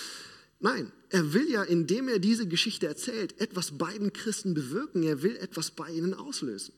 Nein, 0.58 0.90
er 1.10 1.32
will 1.32 1.48
ja, 1.50 1.62
indem 1.62 2.08
er 2.08 2.18
diese 2.18 2.48
Geschichte 2.48 2.86
erzählt, 2.86 3.40
etwas 3.40 3.78
bei 3.78 3.96
den 3.96 4.12
Christen 4.12 4.54
bewirken. 4.54 5.02
Er 5.02 5.22
will 5.22 5.36
etwas 5.36 5.70
bei 5.70 5.90
ihnen 5.90 6.14
auslösen. 6.14 6.74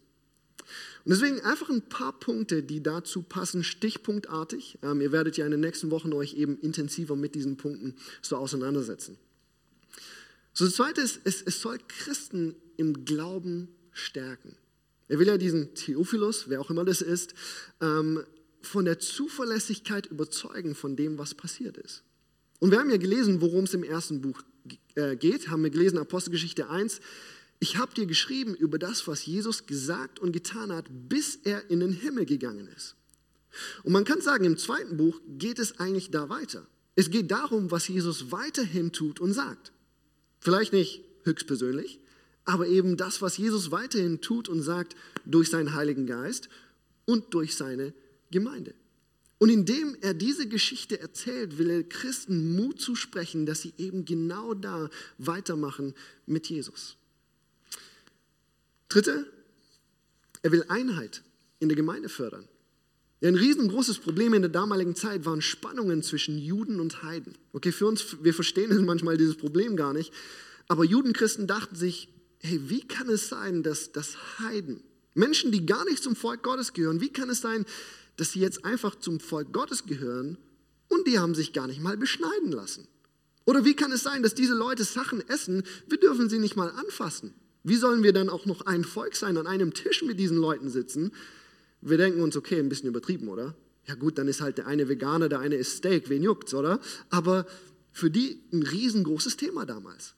Und 1.04 1.12
deswegen 1.12 1.40
einfach 1.40 1.70
ein 1.70 1.88
paar 1.88 2.18
Punkte, 2.18 2.62
die 2.62 2.82
dazu 2.82 3.22
passen, 3.22 3.64
stichpunktartig. 3.64 4.78
Ähm, 4.82 5.00
ihr 5.00 5.12
werdet 5.12 5.36
ja 5.38 5.46
in 5.46 5.52
den 5.52 5.60
nächsten 5.60 5.90
Wochen 5.90 6.12
euch 6.12 6.34
eben 6.34 6.58
intensiver 6.58 7.16
mit 7.16 7.34
diesen 7.34 7.56
Punkten 7.56 7.94
so 8.20 8.36
auseinandersetzen. 8.36 9.16
So, 10.58 10.64
das 10.64 10.74
Zweite 10.74 11.02
ist, 11.02 11.20
es, 11.22 11.40
es 11.40 11.60
soll 11.60 11.78
Christen 11.86 12.56
im 12.76 13.04
Glauben 13.04 13.68
stärken. 13.92 14.56
Er 15.06 15.20
will 15.20 15.28
ja 15.28 15.38
diesen 15.38 15.72
Theophilus, 15.76 16.48
wer 16.48 16.60
auch 16.60 16.68
immer 16.68 16.84
das 16.84 17.00
ist, 17.00 17.32
ähm, 17.80 18.24
von 18.60 18.84
der 18.84 18.98
Zuverlässigkeit 18.98 20.06
überzeugen 20.06 20.74
von 20.74 20.96
dem, 20.96 21.16
was 21.16 21.34
passiert 21.34 21.76
ist. 21.76 22.02
Und 22.58 22.72
wir 22.72 22.80
haben 22.80 22.90
ja 22.90 22.96
gelesen, 22.96 23.40
worum 23.40 23.66
es 23.66 23.74
im 23.74 23.84
ersten 23.84 24.20
Buch 24.20 24.42
äh, 24.96 25.14
geht, 25.14 25.48
haben 25.48 25.62
wir 25.62 25.70
gelesen, 25.70 25.96
Apostelgeschichte 25.96 26.68
1. 26.68 26.98
Ich 27.60 27.76
habe 27.76 27.94
dir 27.94 28.06
geschrieben 28.06 28.56
über 28.56 28.80
das, 28.80 29.06
was 29.06 29.24
Jesus 29.24 29.64
gesagt 29.64 30.18
und 30.18 30.32
getan 30.32 30.72
hat, 30.72 30.86
bis 30.90 31.36
er 31.36 31.70
in 31.70 31.78
den 31.78 31.92
Himmel 31.92 32.26
gegangen 32.26 32.66
ist. 32.76 32.96
Und 33.84 33.92
man 33.92 34.04
kann 34.04 34.20
sagen, 34.20 34.44
im 34.44 34.58
zweiten 34.58 34.96
Buch 34.96 35.20
geht 35.28 35.60
es 35.60 35.78
eigentlich 35.78 36.10
da 36.10 36.28
weiter. 36.28 36.66
Es 36.96 37.10
geht 37.10 37.30
darum, 37.30 37.70
was 37.70 37.86
Jesus 37.86 38.32
weiterhin 38.32 38.90
tut 38.90 39.20
und 39.20 39.32
sagt. 39.34 39.70
Vielleicht 40.40 40.72
nicht 40.72 41.04
höchstpersönlich, 41.24 42.00
aber 42.44 42.66
eben 42.66 42.96
das, 42.96 43.20
was 43.20 43.36
Jesus 43.36 43.70
weiterhin 43.70 44.20
tut 44.20 44.48
und 44.48 44.62
sagt 44.62 44.96
durch 45.26 45.50
seinen 45.50 45.74
Heiligen 45.74 46.06
Geist 46.06 46.48
und 47.04 47.34
durch 47.34 47.56
seine 47.56 47.92
Gemeinde. 48.30 48.74
Und 49.38 49.50
indem 49.50 49.96
er 50.00 50.14
diese 50.14 50.48
Geschichte 50.48 50.98
erzählt, 50.98 51.58
will 51.58 51.70
er 51.70 51.82
Christen 51.84 52.56
Mut 52.56 52.80
zusprechen, 52.80 53.46
dass 53.46 53.62
sie 53.62 53.72
eben 53.78 54.04
genau 54.04 54.54
da 54.54 54.90
weitermachen 55.18 55.94
mit 56.26 56.48
Jesus. 56.48 56.96
Dritte, 58.88 59.30
er 60.42 60.52
will 60.52 60.64
Einheit 60.68 61.22
in 61.60 61.68
der 61.68 61.76
Gemeinde 61.76 62.08
fördern. 62.08 62.48
Ein 63.20 63.34
riesengroßes 63.34 63.98
Problem 63.98 64.32
in 64.34 64.42
der 64.42 64.50
damaligen 64.50 64.94
Zeit 64.94 65.24
waren 65.24 65.42
Spannungen 65.42 66.02
zwischen 66.04 66.38
Juden 66.38 66.78
und 66.78 67.02
Heiden. 67.02 67.34
Okay, 67.52 67.72
für 67.72 67.86
uns, 67.86 68.16
wir 68.22 68.32
verstehen 68.32 68.84
manchmal 68.84 69.16
dieses 69.16 69.36
Problem 69.36 69.74
gar 69.74 69.92
nicht, 69.92 70.12
aber 70.68 70.84
Judenchristen 70.84 71.48
dachten 71.48 71.74
sich, 71.74 72.08
hey, 72.40 72.60
wie 72.68 72.86
kann 72.86 73.08
es 73.08 73.28
sein, 73.28 73.64
dass, 73.64 73.90
dass 73.90 74.38
Heiden, 74.38 74.84
Menschen, 75.14 75.50
die 75.50 75.66
gar 75.66 75.84
nicht 75.84 76.02
zum 76.02 76.14
Volk 76.14 76.44
Gottes 76.44 76.74
gehören, 76.74 77.00
wie 77.00 77.12
kann 77.12 77.28
es 77.28 77.40
sein, 77.40 77.66
dass 78.16 78.32
sie 78.32 78.40
jetzt 78.40 78.64
einfach 78.64 78.94
zum 78.94 79.18
Volk 79.18 79.52
Gottes 79.52 79.86
gehören 79.86 80.38
und 80.86 81.08
die 81.08 81.18
haben 81.18 81.34
sich 81.34 81.52
gar 81.52 81.66
nicht 81.66 81.82
mal 81.82 81.96
beschneiden 81.96 82.52
lassen? 82.52 82.86
Oder 83.46 83.64
wie 83.64 83.74
kann 83.74 83.90
es 83.90 84.04
sein, 84.04 84.22
dass 84.22 84.34
diese 84.34 84.54
Leute 84.54 84.84
Sachen 84.84 85.26
essen, 85.28 85.64
wir 85.88 85.98
dürfen 85.98 86.28
sie 86.28 86.38
nicht 86.38 86.54
mal 86.54 86.70
anfassen? 86.70 87.34
Wie 87.64 87.76
sollen 87.76 88.04
wir 88.04 88.12
dann 88.12 88.28
auch 88.28 88.46
noch 88.46 88.66
ein 88.66 88.84
Volk 88.84 89.16
sein, 89.16 89.36
an 89.36 89.48
einem 89.48 89.74
Tisch 89.74 90.02
mit 90.02 90.20
diesen 90.20 90.36
Leuten 90.36 90.70
sitzen? 90.70 91.12
Wir 91.80 91.96
denken 91.98 92.20
uns, 92.20 92.36
okay, 92.36 92.58
ein 92.58 92.68
bisschen 92.68 92.88
übertrieben, 92.88 93.28
oder? 93.28 93.54
Ja 93.86 93.94
gut, 93.94 94.18
dann 94.18 94.28
ist 94.28 94.40
halt 94.40 94.58
der 94.58 94.66
eine 94.66 94.88
Veganer, 94.88 95.28
der 95.28 95.40
eine 95.40 95.56
ist 95.56 95.76
Steak, 95.76 96.08
wen 96.08 96.22
juckt's, 96.22 96.52
oder? 96.54 96.80
Aber 97.10 97.46
für 97.92 98.10
die 98.10 98.42
ein 98.52 98.62
riesengroßes 98.62 99.36
Thema 99.36 99.64
damals. 99.64 100.14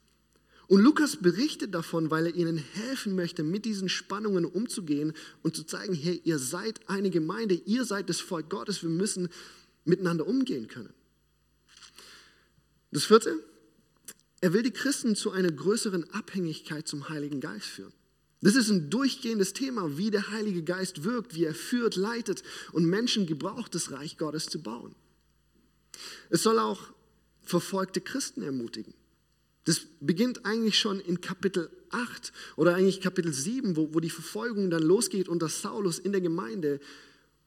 Und 0.66 0.82
Lukas 0.82 1.16
berichtet 1.16 1.74
davon, 1.74 2.10
weil 2.10 2.26
er 2.26 2.34
ihnen 2.34 2.56
helfen 2.56 3.16
möchte, 3.16 3.42
mit 3.42 3.64
diesen 3.64 3.88
Spannungen 3.88 4.44
umzugehen 4.44 5.14
und 5.42 5.56
zu 5.56 5.64
zeigen, 5.64 5.94
hey, 5.94 6.20
ihr 6.24 6.38
seid 6.38 6.88
eine 6.88 7.10
Gemeinde, 7.10 7.54
ihr 7.54 7.84
seid 7.84 8.08
das 8.08 8.20
Volk 8.20 8.50
Gottes, 8.50 8.82
wir 8.82 8.90
müssen 8.90 9.28
miteinander 9.84 10.26
umgehen 10.26 10.68
können. 10.68 10.92
Das 12.92 13.04
vierte, 13.04 13.42
er 14.40 14.52
will 14.52 14.62
die 14.62 14.70
Christen 14.70 15.16
zu 15.16 15.30
einer 15.30 15.50
größeren 15.50 16.10
Abhängigkeit 16.10 16.86
zum 16.86 17.08
Heiligen 17.08 17.40
Geist 17.40 17.66
führen. 17.66 17.92
Das 18.42 18.54
ist 18.54 18.70
ein 18.70 18.88
durchgehendes 18.88 19.52
Thema, 19.52 19.98
wie 19.98 20.10
der 20.10 20.30
Heilige 20.30 20.62
Geist 20.62 21.04
wirkt, 21.04 21.34
wie 21.34 21.44
er 21.44 21.54
führt, 21.54 21.96
leitet 21.96 22.42
und 22.72 22.86
Menschen 22.86 23.26
gebraucht, 23.26 23.74
das 23.74 23.90
Reich 23.90 24.16
Gottes 24.16 24.46
zu 24.46 24.62
bauen. 24.62 24.94
Es 26.30 26.42
soll 26.42 26.58
auch 26.58 26.92
verfolgte 27.42 28.00
Christen 28.00 28.42
ermutigen. 28.42 28.94
Das 29.64 29.82
beginnt 30.00 30.46
eigentlich 30.46 30.78
schon 30.78 31.00
in 31.00 31.20
Kapitel 31.20 31.70
8 31.90 32.32
oder 32.56 32.74
eigentlich 32.74 33.00
Kapitel 33.00 33.32
7, 33.32 33.76
wo, 33.76 33.92
wo 33.92 34.00
die 34.00 34.10
Verfolgung 34.10 34.70
dann 34.70 34.82
losgeht 34.82 35.28
unter 35.28 35.48
Saulus 35.48 35.98
in 35.98 36.12
der 36.12 36.22
Gemeinde. 36.22 36.80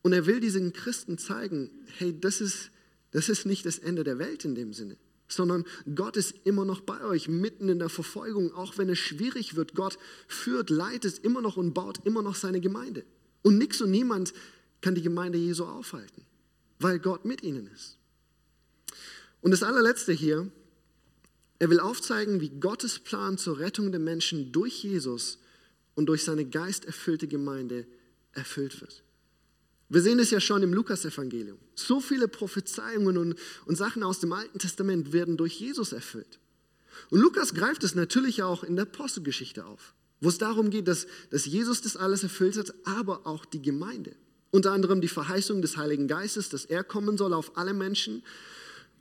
Und 0.03 0.13
er 0.13 0.27
will 0.27 0.39
diesen 0.39 0.73
Christen 0.73 1.17
zeigen, 1.17 1.71
hey, 1.97 2.17
das 2.19 2.39
ist, 2.39 2.69
das 3.11 3.29
ist 3.29 3.45
nicht 3.45 3.65
das 3.65 3.79
Ende 3.79 4.03
der 4.03 4.19
Welt 4.19 4.45
in 4.45 4.53
dem 4.53 4.73
Sinne, 4.73 4.97
sondern 5.33 5.65
Gott 5.95 6.17
ist 6.17 6.35
immer 6.43 6.65
noch 6.65 6.81
bei 6.81 7.03
euch, 7.03 7.27
mitten 7.27 7.69
in 7.69 7.79
der 7.79 7.89
Verfolgung, 7.89 8.53
auch 8.53 8.77
wenn 8.77 8.89
es 8.89 8.99
schwierig 8.99 9.55
wird. 9.55 9.75
Gott 9.75 9.97
führt, 10.27 10.69
leitet 10.69 11.19
immer 11.19 11.41
noch 11.41 11.57
und 11.57 11.73
baut 11.73 12.05
immer 12.05 12.21
noch 12.21 12.35
seine 12.35 12.61
Gemeinde. 12.61 13.03
Und 13.41 13.57
nichts 13.57 13.81
und 13.81 13.91
niemand 13.91 14.33
kann 14.81 14.95
die 14.95 15.01
Gemeinde 15.01 15.37
Jesu 15.37 15.65
aufhalten, 15.65 16.23
weil 16.79 16.99
Gott 16.99 17.25
mit 17.25 17.43
ihnen 17.43 17.67
ist. 17.67 17.97
Und 19.41 19.51
das 19.51 19.63
allerletzte 19.63 20.13
hier, 20.13 20.49
er 21.59 21.69
will 21.69 21.79
aufzeigen, 21.79 22.41
wie 22.41 22.49
Gottes 22.49 22.99
Plan 22.99 23.37
zur 23.37 23.59
Rettung 23.59 23.91
der 23.91 23.99
Menschen 23.99 24.51
durch 24.51 24.83
Jesus 24.83 25.39
und 25.95 26.07
durch 26.07 26.23
seine 26.23 26.45
geisterfüllte 26.45 27.27
Gemeinde 27.27 27.85
erfüllt 28.33 28.81
wird. 28.81 29.03
Wir 29.93 30.01
sehen 30.01 30.17
es 30.17 30.31
ja 30.31 30.39
schon 30.39 30.63
im 30.63 30.73
Lukasevangelium. 30.73 31.59
So 31.75 31.99
viele 31.99 32.27
Prophezeiungen 32.27 33.15
und, 33.15 33.35
und 33.67 33.77
Sachen 33.77 34.01
aus 34.01 34.19
dem 34.19 34.33
Alten 34.33 34.57
Testament 34.57 35.13
werden 35.13 35.37
durch 35.37 35.59
Jesus 35.59 35.93
erfüllt. 35.93 36.39
Und 37.11 37.19
Lukas 37.19 37.53
greift 37.53 37.83
es 37.83 37.93
natürlich 37.93 38.41
auch 38.41 38.63
in 38.63 38.75
der 38.75 38.87
Apostelgeschichte 38.87 39.63
auf, 39.65 39.93
wo 40.19 40.29
es 40.29 40.39
darum 40.39 40.71
geht, 40.71 40.87
dass, 40.87 41.05
dass 41.29 41.45
Jesus 41.45 41.81
das 41.81 41.95
alles 41.95 42.23
erfüllt 42.23 42.57
hat, 42.57 42.73
aber 42.85 43.27
auch 43.27 43.45
die 43.45 43.61
Gemeinde. 43.61 44.15
Unter 44.49 44.71
anderem 44.71 44.99
die 44.99 45.07
Verheißung 45.07 45.61
des 45.61 45.77
Heiligen 45.77 46.07
Geistes, 46.07 46.49
dass 46.49 46.65
er 46.65 46.83
kommen 46.83 47.15
soll 47.15 47.31
auf 47.31 47.55
alle 47.55 47.75
Menschen 47.75 48.23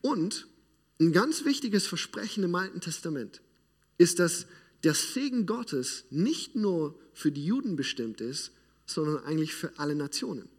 und 0.02 0.46
ein 1.00 1.12
ganz 1.12 1.46
wichtiges 1.46 1.86
Versprechen 1.86 2.44
im 2.44 2.54
Alten 2.54 2.82
Testament 2.82 3.40
ist, 3.96 4.18
dass 4.18 4.44
der 4.84 4.92
Segen 4.92 5.46
Gottes 5.46 6.04
nicht 6.10 6.54
nur 6.54 6.98
für 7.14 7.32
die 7.32 7.46
Juden 7.46 7.76
bestimmt 7.76 8.20
ist, 8.20 8.52
sondern 8.84 9.24
eigentlich 9.24 9.54
für 9.54 9.78
alle 9.78 9.94
Nationen. 9.94 10.50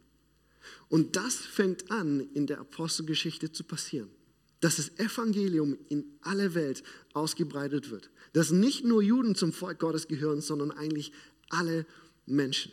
Und 0.88 1.16
das 1.16 1.36
fängt 1.36 1.90
an, 1.90 2.20
in 2.34 2.46
der 2.46 2.60
Apostelgeschichte 2.60 3.52
zu 3.52 3.64
passieren. 3.64 4.10
Dass 4.60 4.76
das 4.76 4.98
Evangelium 4.98 5.76
in 5.88 6.04
alle 6.22 6.54
Welt 6.54 6.82
ausgebreitet 7.12 7.90
wird. 7.90 8.10
Dass 8.32 8.50
nicht 8.50 8.84
nur 8.84 9.02
Juden 9.02 9.34
zum 9.34 9.52
Volk 9.52 9.78
Gottes 9.78 10.08
gehören, 10.08 10.40
sondern 10.40 10.70
eigentlich 10.70 11.12
alle 11.50 11.86
Menschen. 12.26 12.72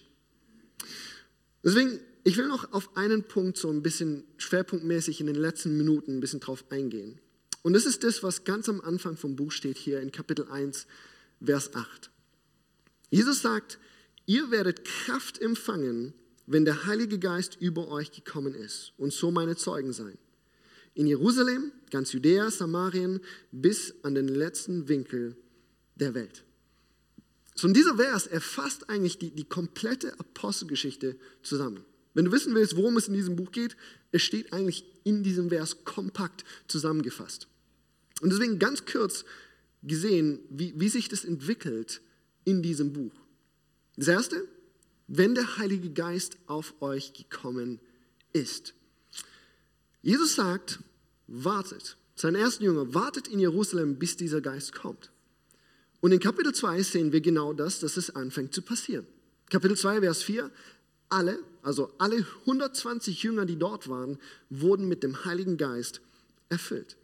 Deswegen 1.63 1.99
ich 2.23 2.37
will 2.37 2.47
noch 2.47 2.71
auf 2.71 2.95
einen 2.95 3.23
Punkt 3.23 3.57
so 3.57 3.69
ein 3.69 3.81
bisschen 3.81 4.23
schwerpunktmäßig 4.37 5.21
in 5.21 5.27
den 5.27 5.35
letzten 5.35 5.75
Minuten 5.77 6.17
ein 6.17 6.19
bisschen 6.19 6.39
drauf 6.39 6.63
eingehen. 6.69 7.19
Und 7.63 7.73
das 7.73 7.85
ist 7.85 8.03
das, 8.03 8.21
was 8.21 8.43
ganz 8.43 8.69
am 8.69 8.81
Anfang 8.81 9.17
vom 9.17 9.35
Buch 9.35 9.51
steht 9.51 9.77
hier 9.77 10.01
in 10.01 10.11
Kapitel 10.11 10.47
1, 10.49 10.87
Vers 11.43 11.73
8. 11.73 12.11
Jesus 13.09 13.41
sagt, 13.41 13.79
ihr 14.25 14.51
werdet 14.51 14.85
Kraft 14.85 15.41
empfangen, 15.41 16.13
wenn 16.47 16.65
der 16.65 16.85
Heilige 16.85 17.19
Geist 17.19 17.57
über 17.59 17.87
euch 17.87 18.11
gekommen 18.11 18.53
ist 18.53 18.93
und 18.97 19.13
so 19.13 19.31
meine 19.31 19.55
Zeugen 19.55 19.93
sein. 19.93 20.17
In 20.93 21.07
Jerusalem, 21.07 21.71
ganz 21.89 22.11
Judäa, 22.11 22.51
Samarien, 22.51 23.21
bis 23.51 23.93
an 24.03 24.15
den 24.15 24.27
letzten 24.27 24.87
Winkel 24.89 25.37
der 25.95 26.13
Welt. 26.13 26.43
So, 27.55 27.67
und 27.67 27.75
dieser 27.75 27.95
Vers 27.95 28.27
erfasst 28.27 28.89
eigentlich 28.89 29.17
die, 29.17 29.31
die 29.31 29.45
komplette 29.45 30.19
Apostelgeschichte 30.19 31.17
zusammen. 31.43 31.85
Wenn 32.13 32.25
du 32.25 32.31
wissen 32.31 32.53
willst, 32.55 32.75
worum 32.75 32.97
es 32.97 33.07
in 33.07 33.13
diesem 33.13 33.35
Buch 33.35 33.51
geht, 33.51 33.77
es 34.11 34.21
steht 34.21 34.51
eigentlich 34.51 34.85
in 35.03 35.23
diesem 35.23 35.49
Vers 35.49 35.85
kompakt 35.85 36.43
zusammengefasst. 36.67 37.47
Und 38.21 38.31
deswegen 38.31 38.59
ganz 38.59 38.85
kurz 38.85 39.25
gesehen, 39.83 40.39
wie, 40.49 40.73
wie 40.77 40.89
sich 40.89 41.07
das 41.07 41.23
entwickelt 41.25 42.01
in 42.43 42.61
diesem 42.61 42.93
Buch. 42.93 43.13
Das 43.95 44.07
erste, 44.07 44.47
wenn 45.13 45.35
der 45.35 45.57
Heilige 45.57 45.89
Geist 45.89 46.37
auf 46.47 46.73
euch 46.81 47.11
gekommen 47.11 47.81
ist. 48.31 48.73
Jesus 50.01 50.35
sagt, 50.35 50.79
wartet. 51.27 51.97
Sein 52.15 52.33
ersten 52.33 52.63
Jünger, 52.63 52.93
wartet 52.93 53.27
in 53.27 53.39
Jerusalem, 53.39 53.99
bis 53.99 54.15
dieser 54.15 54.39
Geist 54.39 54.73
kommt. 54.73 55.11
Und 55.99 56.13
in 56.13 56.19
Kapitel 56.21 56.53
2 56.53 56.81
sehen 56.83 57.11
wir 57.11 57.19
genau 57.19 57.51
das, 57.51 57.81
dass 57.81 57.97
es 57.97 58.15
anfängt 58.15 58.53
zu 58.53 58.61
passieren. 58.61 59.05
Kapitel 59.49 59.75
2, 59.75 59.99
Vers 59.99 60.23
4, 60.23 60.49
alle, 61.09 61.39
also 61.61 61.91
alle 61.97 62.25
120 62.41 63.21
Jünger, 63.21 63.45
die 63.45 63.59
dort 63.59 63.89
waren, 63.89 64.17
wurden 64.49 64.87
mit 64.87 65.03
dem 65.03 65.25
Heiligen 65.25 65.57
Geist 65.57 65.99
erfüllt. 66.47 66.95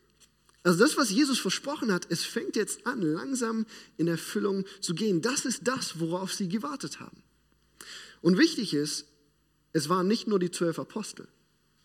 Also 0.64 0.80
das, 0.80 0.96
was 0.96 1.10
Jesus 1.10 1.40
versprochen 1.40 1.92
hat, 1.92 2.08
es 2.10 2.24
fängt 2.24 2.56
jetzt 2.56 2.88
an, 2.88 3.02
langsam 3.02 3.66
in 3.98 4.08
Erfüllung 4.08 4.64
zu 4.80 4.96
gehen. 4.96 5.22
Das 5.22 5.44
ist 5.44 5.68
das, 5.68 6.00
worauf 6.00 6.34
sie 6.34 6.48
gewartet 6.48 7.02
haben. 7.02 7.22
Und 8.28 8.38
wichtig 8.38 8.74
ist, 8.74 9.06
es 9.72 9.88
waren 9.88 10.06
nicht 10.06 10.28
nur 10.28 10.38
die 10.38 10.52
zwölf 10.52 10.80
Apostel, 10.80 11.30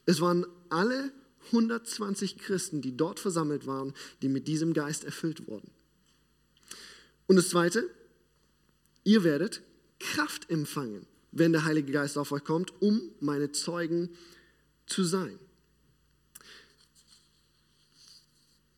es 0.06 0.20
waren 0.20 0.44
alle 0.70 1.12
120 1.52 2.36
Christen, 2.36 2.82
die 2.82 2.96
dort 2.96 3.20
versammelt 3.20 3.68
waren, 3.68 3.94
die 4.22 4.28
mit 4.28 4.48
diesem 4.48 4.72
Geist 4.74 5.04
erfüllt 5.04 5.46
wurden. 5.46 5.70
Und 7.28 7.36
das 7.36 7.48
Zweite, 7.48 7.88
ihr 9.04 9.22
werdet 9.22 9.62
Kraft 10.00 10.50
empfangen 10.50 11.06
wenn 11.32 11.52
der 11.52 11.64
Heilige 11.64 11.92
Geist 11.92 12.18
auf 12.18 12.30
euch 12.32 12.42
kommt, 12.42 12.82
um 12.82 13.00
meine 13.20 13.52
Zeugen 13.52 14.10
zu 14.86 15.02
sein. 15.02 15.38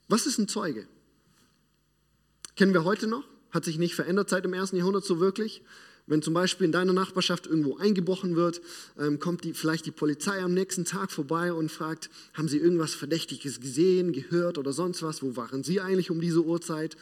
Was 0.07 0.27
ist 0.27 0.39
ein 0.39 0.49
Zeuge? 0.49 0.87
Kennen 2.57 2.75
wir 2.75 2.85
heute 2.85 3.09
noch? 3.09 3.25
Hat 3.51 3.65
sich 3.65 3.79
nicht 3.79 3.95
verändert 3.95 4.29
seit 4.29 4.45
dem 4.45 4.53
ersten 4.53 4.77
Jahrhundert 4.77 5.07
so 5.07 5.19
wirklich. 5.19 5.63
Wenn 6.07 6.21
zum 6.21 6.35
Beispiel 6.35 6.67
in 6.67 6.73
deiner 6.73 6.93
Nachbarschaft 6.93 7.47
irgendwo 7.47 7.77
eingebrochen 7.77 8.37
wird, 8.37 8.61
ähm, 8.99 9.19
kommt 9.19 9.45
die, 9.45 9.55
vielleicht 9.55 9.87
die 9.87 9.91
Polizei 9.91 10.43
am 10.43 10.53
nächsten 10.53 10.85
Tag 10.85 11.11
vorbei 11.11 11.53
und 11.53 11.71
fragt, 11.71 12.11
haben 12.35 12.49
Sie 12.49 12.59
irgendwas 12.59 12.95
Verdächtiges 12.95 13.61
gesehen, 13.61 14.13
gehört 14.13 14.59
oder 14.59 14.73
sonst 14.73 15.03
was? 15.03 15.23
Wo 15.23 15.37
waren 15.37 15.65
Sie 15.65 15.81
eigentlich 15.81 16.11
um 16.11 16.21
diese 16.21 16.45
Uhrzeit? 16.45 16.97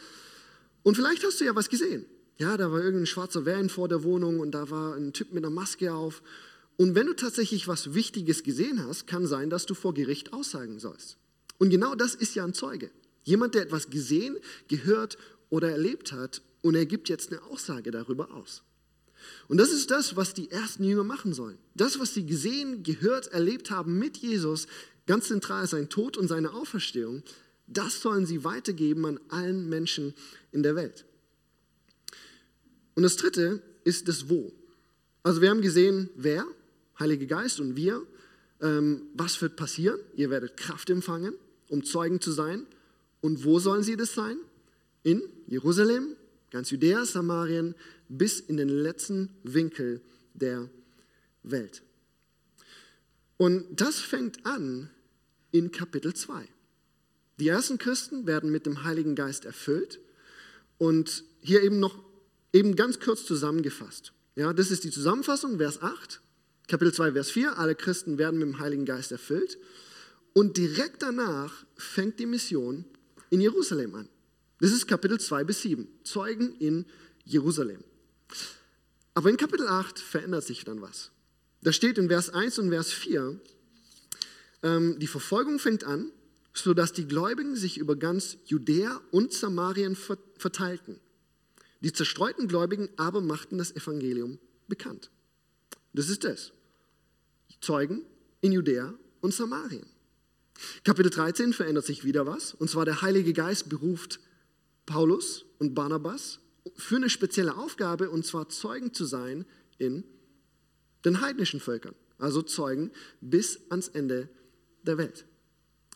Und 0.83 0.95
vielleicht 0.95 1.23
hast 1.25 1.41
du 1.41 1.45
ja 1.45 1.55
was 1.55 1.69
gesehen. 1.69 2.05
Ja, 2.37 2.55
da 2.55 2.71
war 2.71 2.81
irgendein 2.81 3.05
schwarzer 3.05 3.45
Van 3.45 3.69
vor 3.69 3.89
der 3.89 4.03
Wohnung 4.03 4.39
und 4.39 4.51
da 4.51 4.69
war 4.69 4.95
ein 4.95 5.11
Typ 5.13 5.33
mit 5.33 5.43
einer 5.43 5.53
Maske 5.53 5.93
auf. 5.93 6.23
Und 6.77 6.95
wenn 6.95 7.07
du 7.07 7.13
tatsächlich 7.13 7.67
was 7.67 7.93
Wichtiges 7.93 8.43
gesehen 8.43 8.85
hast, 8.85 9.05
kann 9.05 9.27
sein, 9.27 9.49
dass 9.49 9.65
du 9.65 9.73
vor 9.73 9.93
Gericht 9.93 10.33
aussagen 10.33 10.79
sollst. 10.79 11.17
Und 11.59 11.69
genau 11.69 11.93
das 11.93 12.15
ist 12.15 12.35
ja 12.35 12.43
ein 12.43 12.53
Zeuge. 12.53 12.89
Jemand, 13.23 13.53
der 13.53 13.61
etwas 13.61 13.89
gesehen, 13.89 14.37
gehört 14.67 15.17
oder 15.49 15.69
erlebt 15.69 16.11
hat 16.11 16.41
und 16.61 16.75
er 16.75 16.85
gibt 16.85 17.09
jetzt 17.09 17.31
eine 17.31 17.43
Aussage 17.43 17.91
darüber 17.91 18.31
aus. 18.31 18.63
Und 19.47 19.57
das 19.57 19.71
ist 19.71 19.91
das, 19.91 20.15
was 20.15 20.33
die 20.33 20.51
ersten 20.51 20.83
Jünger 20.83 21.03
machen 21.03 21.33
sollen. 21.33 21.57
Das, 21.75 21.99
was 21.99 22.13
sie 22.13 22.25
gesehen, 22.25 22.83
gehört, 22.83 23.27
erlebt 23.27 23.71
haben 23.71 23.97
mit 23.97 24.17
Jesus, 24.17 24.67
ganz 25.05 25.27
zentral 25.27 25.67
sein 25.67 25.89
Tod 25.89 26.17
und 26.17 26.27
seine 26.27 26.53
Auferstehung, 26.53 27.23
das 27.67 28.01
sollen 28.01 28.25
sie 28.25 28.43
weitergeben 28.43 29.05
an 29.05 29.19
allen 29.29 29.69
Menschen 29.69 30.13
in 30.51 30.63
der 30.63 30.75
Welt. 30.75 31.05
Und 32.95 33.03
das 33.03 33.15
dritte 33.15 33.61
ist 33.83 34.07
das 34.07 34.29
Wo. 34.29 34.51
Also 35.23 35.41
wir 35.41 35.49
haben 35.49 35.61
gesehen, 35.61 36.09
wer, 36.15 36.45
Heilige 36.99 37.25
Geist 37.25 37.59
und 37.59 37.75
wir, 37.75 38.05
ähm, 38.61 39.03
was 39.13 39.41
wird 39.41 39.55
passieren? 39.55 39.99
Ihr 40.15 40.29
werdet 40.29 40.57
Kraft 40.57 40.89
empfangen, 40.89 41.33
um 41.69 41.83
Zeugen 41.83 42.21
zu 42.21 42.31
sein. 42.31 42.65
Und 43.21 43.43
wo 43.45 43.59
sollen 43.59 43.83
sie 43.83 43.95
das 43.95 44.13
sein? 44.13 44.37
In 45.03 45.23
Jerusalem, 45.47 46.15
ganz 46.53 46.69
Judäa, 46.69 47.05
Samarien, 47.05 47.75
bis 48.07 48.39
in 48.39 48.55
den 48.55 48.69
letzten 48.69 49.29
Winkel 49.43 50.01
der 50.33 50.69
Welt. 51.43 51.83
Und 53.35 53.65
das 53.81 53.99
fängt 53.99 54.45
an 54.45 54.89
in 55.51 55.71
Kapitel 55.71 56.13
2. 56.13 56.47
Die 57.39 57.49
ersten 57.49 57.77
Christen 57.77 58.25
werden 58.25 58.49
mit 58.49 58.65
dem 58.65 58.85
Heiligen 58.85 59.15
Geist 59.15 59.43
erfüllt. 59.43 59.99
Und 60.77 61.25
hier 61.41 61.61
eben 61.61 61.81
noch 61.81 62.01
Eben 62.53 62.75
ganz 62.75 62.99
kurz 62.99 63.25
zusammengefasst. 63.25 64.13
Ja, 64.35 64.53
das 64.53 64.69
ist 64.69 64.83
die 64.83 64.91
Zusammenfassung, 64.91 65.57
Vers 65.57 65.81
8, 65.81 66.21
Kapitel 66.67 66.93
2, 66.93 67.13
Vers 67.13 67.31
4. 67.31 67.57
Alle 67.57 67.73
Christen 67.73 68.19
werden 68.19 68.39
mit 68.39 68.47
dem 68.47 68.59
Heiligen 68.59 68.85
Geist 68.85 69.11
erfüllt. 69.11 69.57
Und 70.33 70.57
direkt 70.57 71.01
danach 71.01 71.65
fängt 71.75 72.19
die 72.19 72.27
Mission 72.27 72.85
in 73.31 73.41
Jerusalem 73.41 73.95
an. 73.95 74.09
Das 74.63 74.71
ist 74.71 74.87
Kapitel 74.87 75.19
2 75.19 75.43
bis 75.43 75.61
7, 75.63 75.89
Zeugen 76.05 76.55
in 76.55 76.85
Jerusalem. 77.25 77.83
Aber 79.13 79.29
in 79.29 79.35
Kapitel 79.35 79.67
8 79.67 79.99
verändert 79.99 80.45
sich 80.45 80.63
dann 80.63 80.81
was. 80.81 81.11
Da 81.63 81.73
steht 81.73 81.97
in 81.97 82.07
Vers 82.07 82.29
1 82.29 82.59
und 82.59 82.69
Vers 82.69 82.89
4, 82.93 83.41
ähm, 84.61 84.99
die 84.99 85.07
Verfolgung 85.07 85.59
fängt 85.59 85.83
an, 85.83 86.13
sodass 86.53 86.93
die 86.93 87.05
Gläubigen 87.05 87.57
sich 87.57 87.77
über 87.77 87.97
ganz 87.97 88.37
Judäa 88.45 89.01
und 89.11 89.33
Samarien 89.33 89.97
verteilten. 90.37 91.01
Die 91.81 91.91
zerstreuten 91.91 92.47
Gläubigen 92.47 92.87
aber 92.95 93.19
machten 93.19 93.57
das 93.57 93.75
Evangelium 93.75 94.39
bekannt. 94.69 95.11
Das 95.91 96.07
ist 96.07 96.23
es. 96.23 96.53
Zeugen 97.59 98.05
in 98.39 98.53
Judäa 98.53 98.93
und 99.19 99.33
Samarien. 99.33 99.87
Kapitel 100.85 101.09
13 101.09 101.51
verändert 101.51 101.85
sich 101.85 102.05
wieder 102.05 102.25
was, 102.25 102.53
und 102.53 102.69
zwar 102.69 102.85
der 102.85 103.01
Heilige 103.01 103.33
Geist 103.33 103.67
beruft 103.67 104.21
Paulus 104.85 105.45
und 105.59 105.73
Barnabas 105.73 106.39
für 106.75 106.97
eine 106.97 107.09
spezielle 107.09 107.55
Aufgabe, 107.55 108.09
und 108.09 108.25
zwar 108.25 108.49
Zeugen 108.49 108.93
zu 108.93 109.05
sein 109.05 109.45
in 109.77 110.03
den 111.05 111.21
heidnischen 111.21 111.59
Völkern, 111.59 111.95
also 112.17 112.41
Zeugen 112.41 112.91
bis 113.21 113.59
ans 113.69 113.89
Ende 113.89 114.29
der 114.83 114.97
Welt. 114.97 115.25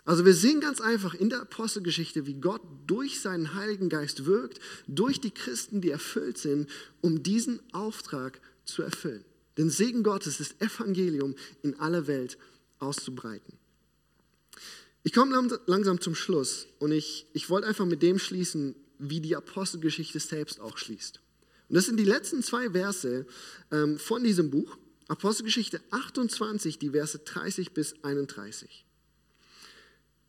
Also 0.07 0.23
wir 0.23 0.33
sehen 0.33 0.61
ganz 0.61 0.79
einfach 0.79 1.13
in 1.13 1.29
der 1.29 1.41
Apostelgeschichte, 1.41 2.25
wie 2.25 2.35
Gott 2.35 2.61
durch 2.87 3.19
seinen 3.19 3.55
Heiligen 3.55 3.89
Geist 3.89 4.25
wirkt, 4.25 4.59
durch 4.87 5.19
die 5.19 5.31
Christen, 5.31 5.81
die 5.81 5.89
erfüllt 5.89 6.37
sind, 6.37 6.69
um 7.01 7.23
diesen 7.23 7.59
Auftrag 7.73 8.39
zu 8.63 8.83
erfüllen. 8.83 9.25
Den 9.57 9.69
Segen 9.69 10.03
Gottes, 10.03 10.37
das 10.37 10.55
Evangelium 10.61 11.35
in 11.61 11.77
aller 11.79 12.07
Welt 12.07 12.37
auszubreiten. 12.79 13.57
Ich 15.07 15.13
komme 15.13 15.57
langsam 15.67 16.01
zum 16.01 16.15
Schluss 16.15 16.67
und 16.79 16.91
ich, 16.91 17.27
ich 17.31 17.49
wollte 17.49 17.65
einfach 17.65 17.85
mit 17.85 18.03
dem 18.03 18.19
schließen, 18.19 18.75
wie 18.99 19.21
die 19.21 19.37
Apostelgeschichte 19.37 20.19
selbst 20.19 20.59
auch 20.59 20.77
schließt. 20.77 21.21
Und 21.69 21.75
das 21.75 21.85
sind 21.85 21.97
die 21.97 22.03
letzten 22.03 22.43
zwei 22.43 22.71
Verse 22.71 23.25
ähm, 23.71 23.99
von 23.99 24.21
diesem 24.25 24.51
Buch, 24.51 24.77
Apostelgeschichte 25.07 25.79
28, 25.91 26.77
die 26.77 26.89
Verse 26.89 27.17
30 27.19 27.71
bis 27.71 27.95
31. 28.03 28.85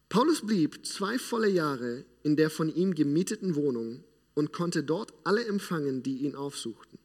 Paulus 0.09 0.47
blieb 0.47 0.87
zwei 0.87 1.19
volle 1.19 1.49
Jahre 1.49 2.05
in 2.23 2.37
der 2.37 2.49
von 2.49 2.73
ihm 2.73 2.95
gemieteten 2.95 3.57
Wohnung 3.57 4.05
und 4.35 4.53
konnte 4.53 4.85
dort 4.85 5.13
alle 5.25 5.45
empfangen, 5.45 6.05
die 6.05 6.19
ihn 6.19 6.37
aufsuchten. 6.37 7.01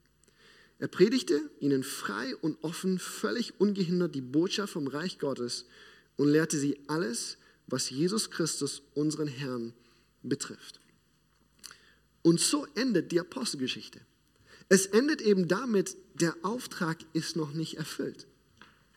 Er 0.77 0.89
predigte 0.89 1.41
ihnen 1.59 1.81
frei 1.81 2.35
und 2.35 2.63
offen, 2.63 2.99
völlig 2.99 3.59
ungehindert 3.59 4.13
die 4.13 4.21
Botschaft 4.21 4.73
vom 4.73 4.85
Reich 4.85 5.17
Gottes 5.17 5.65
und 6.17 6.27
lehrte 6.27 6.59
sie 6.59 6.77
alles, 6.85 7.39
was 7.67 7.89
Jesus 7.89 8.29
Christus, 8.29 8.81
unseren 8.93 9.27
Herrn, 9.27 9.73
betrifft. 10.21 10.79
Und 12.21 12.39
so 12.39 12.65
endet 12.75 13.11
die 13.11 13.19
Apostelgeschichte. 13.19 13.99
Es 14.69 14.85
endet 14.85 15.21
eben 15.21 15.47
damit, 15.47 15.97
der 16.15 16.35
Auftrag 16.41 16.97
ist 17.13 17.35
noch 17.35 17.53
nicht 17.53 17.75
erfüllt. 17.75 18.27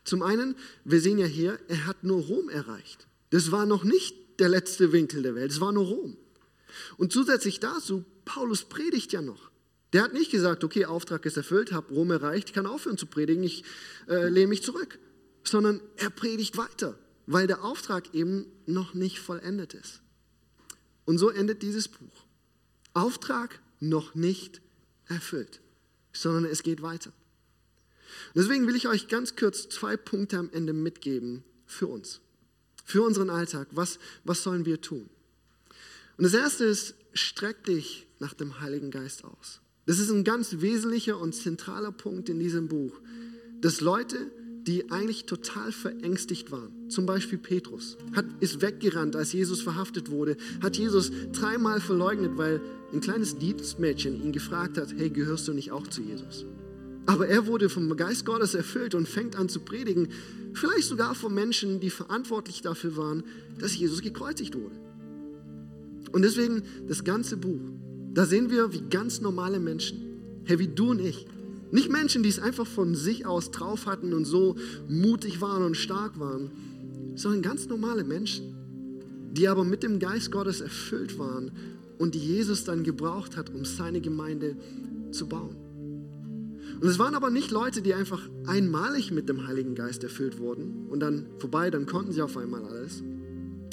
Zum 0.05 0.22
einen, 0.22 0.55
wir 0.85 1.00
sehen 1.00 1.18
ja 1.18 1.26
hier, 1.26 1.59
er 1.68 1.87
hat 1.87 2.05
nur 2.05 2.22
Rom 2.22 2.48
erreicht. 2.48 3.07
Das 3.31 3.50
war 3.50 3.66
noch 3.66 3.83
nicht 3.83 4.14
der 4.38 4.48
letzte 4.48 4.92
Winkel 4.92 5.22
der 5.22 5.35
Welt, 5.35 5.50
es 5.50 5.61
war 5.61 5.72
nur 5.72 5.87
Rom. 5.87 6.16
Und 6.96 7.12
zusätzlich 7.12 7.59
dazu, 7.59 8.05
Paulus 8.24 8.64
predigt 8.64 9.12
ja 9.12 9.22
noch. 9.22 9.50
Der 9.92 10.02
hat 10.02 10.12
nicht 10.12 10.31
gesagt, 10.31 10.62
okay, 10.62 10.85
Auftrag 10.85 11.24
ist 11.26 11.37
erfüllt, 11.37 11.72
habe 11.72 11.94
Rom 11.94 12.11
erreicht, 12.11 12.52
kann 12.52 12.66
aufhören 12.66 12.98
zu 12.98 13.07
predigen, 13.07 13.42
ich 13.42 13.64
äh, 14.09 14.29
lehne 14.29 14.48
mich 14.48 14.62
zurück. 14.62 14.98
Sondern 15.42 15.81
er 15.96 16.11
predigt 16.11 16.57
weiter, 16.57 16.98
weil 17.26 17.46
der 17.46 17.64
Auftrag 17.64 18.14
eben 18.14 18.46
noch 18.66 18.94
nicht 18.94 19.18
vollendet 19.18 19.74
ist. 19.74 20.00
Und 21.04 21.18
so 21.18 21.30
endet 21.30 21.62
dieses 21.62 21.88
Buch. 21.88 22.24
Auftrag 22.94 23.60
noch 23.80 24.14
nicht 24.14 24.60
erfüllt, 25.06 25.60
sondern 26.12 26.44
es 26.44 26.62
geht 26.62 26.82
weiter. 26.82 27.12
Deswegen 28.34 28.66
will 28.66 28.76
ich 28.76 28.88
euch 28.88 29.08
ganz 29.08 29.36
kurz 29.36 29.68
zwei 29.68 29.96
Punkte 29.96 30.38
am 30.38 30.50
Ende 30.50 30.72
mitgeben 30.72 31.44
für 31.66 31.86
uns, 31.86 32.20
für 32.84 33.02
unseren 33.02 33.30
Alltag. 33.30 33.68
Was, 33.72 33.98
was 34.24 34.42
sollen 34.42 34.64
wir 34.64 34.80
tun? 34.80 35.08
Und 36.16 36.24
das 36.24 36.34
erste 36.34 36.64
ist, 36.64 36.94
streck 37.12 37.64
dich 37.64 38.06
nach 38.18 38.34
dem 38.34 38.60
Heiligen 38.60 38.90
Geist 38.90 39.24
aus. 39.24 39.60
Das 39.84 39.98
ist 39.98 40.10
ein 40.10 40.24
ganz 40.24 40.60
wesentlicher 40.60 41.18
und 41.18 41.34
zentraler 41.34 41.92
Punkt 41.92 42.28
in 42.28 42.38
diesem 42.38 42.68
Buch, 42.68 42.98
dass 43.60 43.80
Leute, 43.80 44.30
die 44.66 44.90
eigentlich 44.90 45.26
total 45.26 45.70
verängstigt 45.70 46.50
waren. 46.50 46.72
Zum 46.88 47.07
Beispiel 47.07 47.38
Petrus 47.38 47.96
hat, 48.14 48.26
ist 48.40 48.62
weggerannt, 48.62 49.14
als 49.14 49.33
Jesus 49.33 49.61
verhaftet 49.61 50.11
wurde, 50.11 50.37
hat 50.61 50.76
Jesus 50.76 51.12
dreimal 51.33 51.81
verleugnet, 51.81 52.33
weil 52.37 52.61
ein 52.92 53.00
kleines 53.00 53.38
Dienstmädchen 53.38 54.22
ihn 54.22 54.33
gefragt 54.33 54.76
hat, 54.76 54.94
hey, 54.96 55.11
gehörst 55.11 55.46
du 55.46 55.52
nicht 55.52 55.70
auch 55.70 55.87
zu 55.87 56.02
Jesus? 56.02 56.46
Aber 57.07 57.29
er 57.29 57.46
wurde 57.46 57.68
vom 57.68 57.96
Geist 57.96 58.26
Gottes 58.26 58.55
erfüllt 58.55 58.96
und 58.96 59.09
fängt 59.09 59.37
an 59.37 59.48
zu 59.48 59.61
predigen, 59.61 60.09
vielleicht 60.52 60.88
sogar 60.88 61.14
von 61.14 61.33
Menschen, 61.33 61.79
die 61.79 61.90
verantwortlich 61.90 62.62
dafür 62.62 62.96
waren, 62.96 63.22
dass 63.61 63.76
Jesus 63.76 64.02
gekreuzigt 64.02 64.57
wurde. 64.57 64.74
Und 66.11 66.22
deswegen 66.22 66.62
das 66.88 67.05
ganze 67.05 67.37
Buch, 67.37 67.61
da 68.14 68.26
sehen 68.26 68.50
wir, 68.50 68.72
wie 68.72 68.83
ganz 68.90 69.20
normale 69.20 69.61
Menschen, 69.61 70.42
hey, 70.44 70.59
wie 70.59 70.68
du 70.68 70.90
und 70.90 71.00
ich, 71.00 71.26
nicht 71.70 71.90
Menschen, 71.90 72.22
die 72.22 72.29
es 72.29 72.38
einfach 72.38 72.66
von 72.66 72.94
sich 72.94 73.26
aus 73.26 73.50
drauf 73.50 73.87
hatten 73.87 74.12
und 74.12 74.24
so 74.24 74.57
mutig 74.88 75.40
waren 75.40 75.64
und 75.64 75.76
stark 75.76 76.18
waren, 76.18 76.50
sondern 77.14 77.42
ganz 77.42 77.68
normale 77.68 78.05
Menschen, 78.05 78.55
die 79.33 79.48
aber 79.48 79.64
mit 79.64 79.83
dem 79.83 79.98
Geist 79.98 80.31
Gottes 80.31 80.61
erfüllt 80.61 81.18
waren 81.18 81.50
und 81.98 82.14
die 82.14 82.20
Jesus 82.20 82.64
dann 82.64 82.85
gebraucht 82.85 83.37
hat, 83.37 83.50
um 83.50 83.64
seine 83.64 84.00
Gemeinde 84.00 84.57
zu 85.11 85.29
bauen. 85.29 85.57
Und 86.81 86.88
es 86.88 86.98
waren 86.98 87.14
aber 87.14 87.31
nicht 87.31 87.50
Leute, 87.50 87.81
die 87.81 87.94
einfach 87.94 88.29
einmalig 88.46 89.11
mit 89.11 89.29
dem 89.29 89.46
Heiligen 89.46 89.74
Geist 89.74 90.02
erfüllt 90.02 90.38
wurden 90.38 90.87
und 90.90 91.00
dann 91.00 91.26
vorbei, 91.38 91.70
dann 91.70 91.87
konnten 91.87 92.12
sie 92.12 92.20
auf 92.20 92.37
einmal 92.37 92.64
alles, 92.64 93.02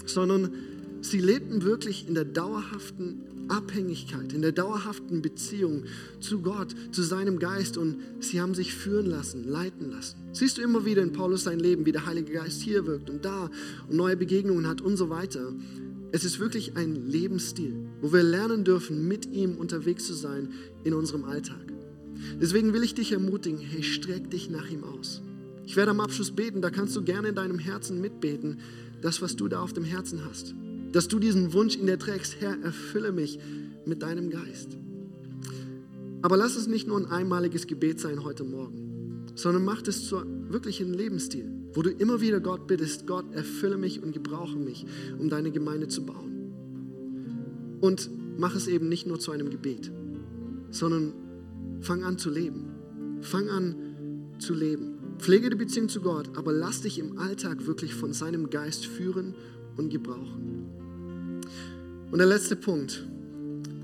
sondern 0.05 0.53
sie 1.01 1.19
lebten 1.19 1.63
wirklich 1.63 2.07
in 2.07 2.15
der 2.15 2.25
dauerhaften 2.25 3.23
Abhängigkeit, 3.53 4.33
in 4.33 4.41
der 4.41 4.51
dauerhaften 4.51 5.21
Beziehung 5.21 5.83
zu 6.19 6.41
Gott, 6.41 6.73
zu 6.91 7.03
seinem 7.03 7.37
Geist 7.37 7.77
und 7.77 7.97
sie 8.19 8.41
haben 8.41 8.55
sich 8.55 8.73
führen 8.73 9.05
lassen, 9.05 9.47
leiten 9.47 9.91
lassen. 9.91 10.17
Siehst 10.31 10.57
du 10.57 10.63
immer 10.63 10.85
wieder 10.85 11.03
in 11.03 11.13
Paulus 11.13 11.43
sein 11.43 11.59
Leben, 11.59 11.85
wie 11.85 11.91
der 11.91 12.07
Heilige 12.07 12.33
Geist 12.33 12.61
hier 12.61 12.87
wirkt 12.87 13.11
und 13.11 13.23
da 13.23 13.51
und 13.87 13.95
neue 13.95 14.17
Begegnungen 14.17 14.67
hat 14.67 14.81
und 14.81 14.97
so 14.97 15.09
weiter. 15.09 15.53
Es 16.11 16.25
ist 16.25 16.39
wirklich 16.39 16.75
ein 16.75 17.07
Lebensstil, 17.07 17.75
wo 18.01 18.11
wir 18.11 18.23
lernen 18.23 18.63
dürfen, 18.63 19.07
mit 19.07 19.27
ihm 19.27 19.57
unterwegs 19.57 20.05
zu 20.07 20.13
sein 20.13 20.49
in 20.83 20.95
unserem 20.95 21.23
Alltag. 21.23 21.61
Deswegen 22.41 22.73
will 22.73 22.83
ich 22.83 22.95
dich 22.95 23.11
ermutigen, 23.11 23.59
hey, 23.59 23.83
streck 23.83 24.31
dich 24.31 24.49
nach 24.49 24.69
ihm 24.69 24.83
aus. 24.83 25.21
Ich 25.65 25.75
werde 25.75 25.91
am 25.91 25.99
Abschluss 25.99 26.31
beten, 26.31 26.61
da 26.61 26.71
kannst 26.71 26.95
du 26.95 27.03
gerne 27.03 27.29
in 27.29 27.35
deinem 27.35 27.59
Herzen 27.59 28.01
mitbeten, 28.01 28.59
das, 29.01 29.21
was 29.21 29.35
du 29.35 29.47
da 29.47 29.61
auf 29.61 29.73
dem 29.73 29.83
Herzen 29.83 30.25
hast 30.25 30.55
dass 30.93 31.07
du 31.07 31.19
diesen 31.19 31.53
Wunsch 31.53 31.75
in 31.75 31.87
dir 31.87 31.99
trägst, 31.99 32.37
Herr, 32.39 32.57
erfülle 32.61 33.11
mich 33.11 33.39
mit 33.85 34.01
deinem 34.03 34.29
Geist. 34.29 34.77
Aber 36.21 36.37
lass 36.37 36.55
es 36.55 36.67
nicht 36.67 36.87
nur 36.87 36.97
ein 36.97 37.07
einmaliges 37.07 37.67
Gebet 37.67 37.99
sein 37.99 38.23
heute 38.23 38.43
Morgen, 38.43 39.25
sondern 39.35 39.65
mach 39.65 39.81
es 39.85 40.07
zu 40.07 40.23
wirklichen 40.47 40.93
Lebensstil, 40.93 41.51
wo 41.73 41.81
du 41.81 41.89
immer 41.89 42.21
wieder 42.21 42.39
Gott 42.39 42.67
bittest, 42.67 43.07
Gott, 43.07 43.25
erfülle 43.33 43.77
mich 43.77 44.01
und 44.01 44.13
gebrauche 44.13 44.57
mich, 44.57 44.85
um 45.19 45.29
deine 45.29 45.51
Gemeinde 45.51 45.87
zu 45.87 46.05
bauen. 46.05 46.53
Und 47.81 48.09
mach 48.37 48.55
es 48.55 48.67
eben 48.67 48.87
nicht 48.87 49.07
nur 49.07 49.19
zu 49.19 49.31
einem 49.31 49.49
Gebet, 49.49 49.91
sondern 50.69 51.13
fang 51.81 52.03
an 52.03 52.17
zu 52.17 52.29
leben. 52.29 52.69
Fang 53.21 53.49
an 53.49 53.75
zu 54.37 54.53
leben. 54.53 54.99
Pflege 55.17 55.49
die 55.49 55.55
Beziehung 55.55 55.89
zu 55.89 56.01
Gott, 56.01 56.29
aber 56.37 56.53
lass 56.53 56.81
dich 56.81 56.99
im 56.99 57.17
Alltag 57.17 57.65
wirklich 57.65 57.95
von 57.95 58.13
seinem 58.13 58.49
Geist 58.49 58.85
führen 58.85 59.35
und 59.75 59.89
gebrauchen. 59.89 60.62
Und 62.13 62.19
der 62.19 62.27
letzte 62.27 62.55
Punkt. 62.55 63.07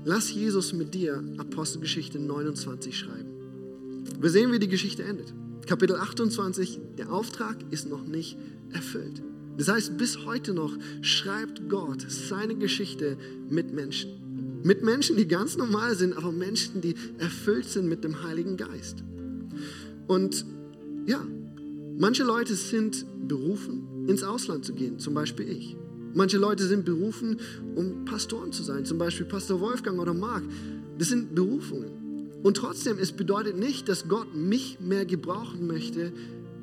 Lass 0.04 0.32
Jesus 0.32 0.72
mit 0.72 0.94
dir 0.94 1.20
Apostelgeschichte 1.38 2.20
29 2.20 2.96
schreiben. 2.96 3.28
Wir 4.20 4.30
sehen, 4.30 4.52
wie 4.52 4.60
die 4.60 4.68
Geschichte 4.68 5.02
endet. 5.02 5.34
Kapitel 5.66 5.96
28, 5.96 6.78
der 6.96 7.12
Auftrag 7.12 7.56
ist 7.72 7.88
noch 7.88 8.06
nicht 8.06 8.38
erfüllt. 8.72 9.20
Das 9.58 9.66
heißt, 9.66 9.98
bis 9.98 10.26
heute 10.26 10.54
noch 10.54 10.72
schreibt 11.02 11.68
Gott 11.68 12.08
seine 12.08 12.54
Geschichte 12.54 13.16
mit 13.48 13.74
Menschen. 13.74 14.60
Mit 14.62 14.84
Menschen, 14.84 15.16
die 15.16 15.26
ganz 15.26 15.56
normal 15.56 15.96
sind, 15.96 16.16
aber 16.16 16.30
Menschen, 16.30 16.80
die 16.80 16.94
erfüllt 17.18 17.66
sind 17.66 17.88
mit 17.88 18.04
dem 18.04 18.22
Heiligen 18.22 18.56
Geist. 18.56 19.02
Und 20.06 20.46
ja, 21.04 21.20
manche 21.98 22.22
Leute 22.22 22.54
sind 22.54 23.04
berufen, 23.26 24.06
ins 24.06 24.22
Ausland 24.22 24.64
zu 24.64 24.72
gehen, 24.72 25.00
zum 25.00 25.14
Beispiel 25.14 25.48
ich. 25.48 25.76
Manche 26.14 26.38
Leute 26.38 26.66
sind 26.66 26.84
berufen, 26.84 27.38
um 27.74 28.04
Pastoren 28.04 28.52
zu 28.52 28.62
sein, 28.62 28.84
zum 28.84 28.98
Beispiel 28.98 29.26
Pastor 29.26 29.60
Wolfgang 29.60 29.98
oder 30.00 30.14
Mark. 30.14 30.42
Das 30.98 31.08
sind 31.08 31.34
Berufungen. 31.34 32.00
Und 32.42 32.56
trotzdem, 32.56 32.98
es 32.98 33.12
bedeutet 33.12 33.56
nicht, 33.58 33.88
dass 33.88 34.08
Gott 34.08 34.34
mich 34.34 34.78
mehr 34.80 35.04
gebrauchen 35.04 35.66
möchte 35.66 36.12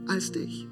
als 0.08 0.32
dich. 0.32 0.68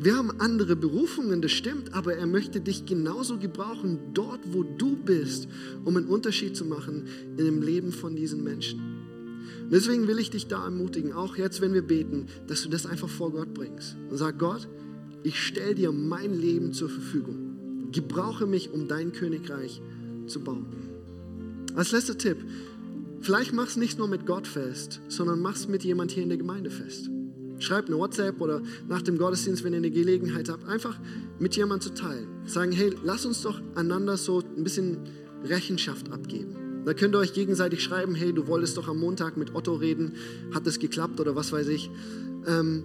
wir 0.00 0.16
haben 0.16 0.30
andere 0.40 0.76
Berufungen, 0.76 1.42
das 1.42 1.50
stimmt, 1.50 1.92
aber 1.92 2.14
er 2.14 2.26
möchte 2.26 2.60
dich 2.60 2.86
genauso 2.86 3.36
gebrauchen, 3.38 3.98
dort, 4.14 4.40
wo 4.52 4.62
du 4.62 4.96
bist, 4.96 5.48
um 5.84 5.96
einen 5.96 6.06
Unterschied 6.06 6.56
zu 6.56 6.64
machen 6.64 7.06
in 7.36 7.44
dem 7.44 7.62
Leben 7.62 7.90
von 7.90 8.14
diesen 8.14 8.44
Menschen. 8.44 8.80
Und 9.64 9.72
deswegen 9.72 10.06
will 10.06 10.18
ich 10.18 10.30
dich 10.30 10.46
da 10.46 10.64
ermutigen, 10.64 11.12
auch 11.12 11.36
jetzt, 11.36 11.60
wenn 11.60 11.74
wir 11.74 11.82
beten, 11.82 12.26
dass 12.46 12.62
du 12.62 12.68
das 12.68 12.86
einfach 12.86 13.08
vor 13.08 13.32
Gott 13.32 13.52
bringst 13.54 13.96
und 14.08 14.16
sag, 14.16 14.38
Gott, 14.38 14.68
ich 15.24 15.40
stelle 15.40 15.74
dir 15.74 15.90
mein 15.90 16.32
Leben 16.32 16.72
zur 16.72 16.88
Verfügung. 16.88 17.47
Gebrauche 17.92 18.46
mich, 18.46 18.72
um 18.72 18.88
dein 18.88 19.12
Königreich 19.12 19.80
zu 20.26 20.40
bauen. 20.40 20.66
Als 21.74 21.92
letzter 21.92 22.18
Tipp, 22.18 22.38
vielleicht 23.20 23.52
mach 23.52 23.66
es 23.66 23.76
nicht 23.76 23.98
nur 23.98 24.08
mit 24.08 24.26
Gott 24.26 24.46
fest, 24.46 25.00
sondern 25.08 25.40
mach 25.40 25.56
es 25.56 25.68
mit 25.68 25.84
jemand 25.84 26.10
hier 26.10 26.22
in 26.22 26.28
der 26.28 26.38
Gemeinde 26.38 26.70
fest. 26.70 27.10
Schreibt 27.60 27.88
eine 27.88 27.98
WhatsApp 27.98 28.40
oder 28.40 28.62
nach 28.88 29.02
dem 29.02 29.18
Gottesdienst, 29.18 29.64
wenn 29.64 29.72
ihr 29.72 29.78
eine 29.78 29.90
Gelegenheit 29.90 30.48
habt, 30.48 30.66
einfach 30.68 30.98
mit 31.38 31.56
jemandem 31.56 31.88
zu 31.88 31.94
teilen. 31.94 32.28
Sagen, 32.46 32.72
hey, 32.72 32.94
lass 33.02 33.26
uns 33.26 33.42
doch 33.42 33.60
einander 33.74 34.16
so 34.16 34.40
ein 34.56 34.62
bisschen 34.62 34.98
Rechenschaft 35.44 36.12
abgeben. 36.12 36.82
Da 36.84 36.94
könnt 36.94 37.14
ihr 37.14 37.18
euch 37.18 37.32
gegenseitig 37.32 37.82
schreiben, 37.82 38.14
hey, 38.14 38.32
du 38.32 38.46
wolltest 38.46 38.76
doch 38.76 38.88
am 38.88 38.98
Montag 38.98 39.36
mit 39.36 39.54
Otto 39.54 39.74
reden, 39.74 40.14
hat 40.54 40.66
das 40.66 40.78
geklappt 40.78 41.20
oder 41.20 41.34
was 41.34 41.52
weiß 41.52 41.68
ich. 41.68 41.90
Ähm, 42.46 42.84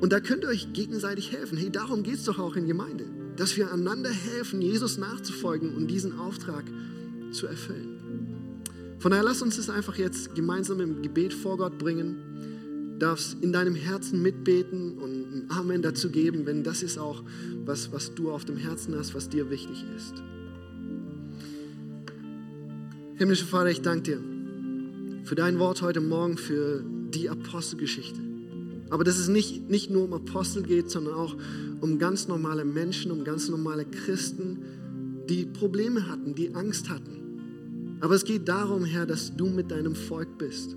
und 0.00 0.12
da 0.12 0.20
könnt 0.20 0.44
ihr 0.44 0.48
euch 0.48 0.72
gegenseitig 0.72 1.32
helfen. 1.32 1.56
Hey, 1.56 1.70
darum 1.70 2.02
geht 2.02 2.16
es 2.16 2.24
doch 2.24 2.38
auch 2.38 2.56
in 2.56 2.66
Gemeinde, 2.66 3.04
dass 3.36 3.56
wir 3.56 3.72
einander 3.72 4.10
helfen, 4.10 4.60
Jesus 4.60 4.98
nachzufolgen 4.98 5.74
und 5.74 5.88
diesen 5.88 6.18
Auftrag 6.18 6.64
zu 7.32 7.46
erfüllen. 7.46 8.62
Von 8.98 9.10
daher 9.10 9.24
lass 9.24 9.42
uns 9.42 9.56
das 9.56 9.70
einfach 9.70 9.96
jetzt 9.96 10.34
gemeinsam 10.34 10.80
im 10.80 11.02
Gebet 11.02 11.34
vor 11.34 11.56
Gott 11.56 11.78
bringen 11.78 12.34
darfst 12.98 13.36
in 13.42 13.52
deinem 13.52 13.74
Herzen 13.74 14.22
mitbeten 14.22 14.98
und 14.98 15.12
ein 15.12 15.46
Amen 15.50 15.82
dazu 15.82 16.10
geben, 16.10 16.46
wenn 16.46 16.62
das 16.62 16.82
ist 16.82 16.98
auch 16.98 17.22
was, 17.64 17.92
was 17.92 18.14
du 18.14 18.30
auf 18.30 18.44
dem 18.44 18.56
Herzen 18.56 18.96
hast, 18.96 19.14
was 19.14 19.28
dir 19.28 19.50
wichtig 19.50 19.84
ist. 19.96 20.14
Himmlischer 23.16 23.46
Vater, 23.46 23.70
ich 23.70 23.82
danke 23.82 24.02
dir 24.02 25.24
für 25.24 25.34
dein 25.34 25.58
Wort 25.58 25.82
heute 25.82 26.00
Morgen, 26.00 26.36
für 26.36 26.84
die 26.84 27.28
Apostelgeschichte. 27.28 28.23
Aber 28.94 29.02
dass 29.02 29.18
es 29.18 29.26
nicht, 29.26 29.68
nicht 29.68 29.90
nur 29.90 30.04
um 30.04 30.12
Apostel 30.12 30.62
geht, 30.62 30.88
sondern 30.88 31.14
auch 31.14 31.36
um 31.80 31.98
ganz 31.98 32.28
normale 32.28 32.64
Menschen, 32.64 33.10
um 33.10 33.24
ganz 33.24 33.48
normale 33.48 33.84
Christen, 33.84 34.58
die 35.28 35.46
Probleme 35.46 36.08
hatten, 36.08 36.36
die 36.36 36.54
Angst 36.54 36.88
hatten. 36.88 37.98
Aber 38.00 38.14
es 38.14 38.24
geht 38.24 38.46
darum, 38.46 38.84
Herr, 38.84 39.04
dass 39.04 39.34
du 39.34 39.46
mit 39.46 39.72
deinem 39.72 39.96
Volk 39.96 40.38
bist 40.38 40.76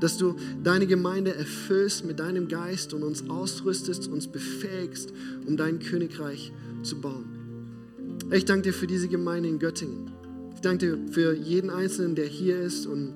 dass 0.00 0.18
du 0.18 0.36
deine 0.62 0.86
Gemeinde 0.86 1.34
erfüllst 1.34 2.04
mit 2.04 2.20
deinem 2.20 2.46
Geist 2.46 2.92
und 2.92 3.02
uns 3.02 3.30
ausrüstest, 3.30 4.08
uns 4.08 4.26
befähigst, 4.26 5.14
um 5.46 5.56
dein 5.56 5.78
Königreich 5.78 6.52
zu 6.82 7.00
bauen. 7.00 7.24
Ich 8.30 8.44
danke 8.44 8.64
dir 8.64 8.74
für 8.74 8.86
diese 8.86 9.08
Gemeinde 9.08 9.48
in 9.48 9.58
Göttingen. 9.58 10.10
Ich 10.54 10.60
danke 10.60 10.98
dir 10.98 11.12
für 11.12 11.34
jeden 11.34 11.70
Einzelnen, 11.70 12.16
der 12.16 12.26
hier 12.26 12.60
ist 12.60 12.86
und 12.86 13.14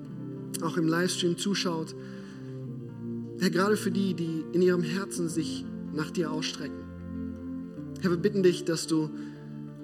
auch 0.63 0.77
im 0.77 0.87
Livestream 0.87 1.37
zuschaut. 1.37 1.93
Herr, 3.39 3.49
gerade 3.49 3.77
für 3.77 3.91
die, 3.91 4.13
die 4.13 4.43
in 4.51 4.61
ihrem 4.61 4.83
Herzen 4.83 5.29
sich 5.29 5.65
nach 5.93 6.11
dir 6.11 6.31
ausstrecken. 6.31 6.79
Herr, 8.01 8.11
wir 8.11 8.17
bitten 8.17 8.43
dich, 8.43 8.65
dass 8.65 8.85
du 8.87 9.09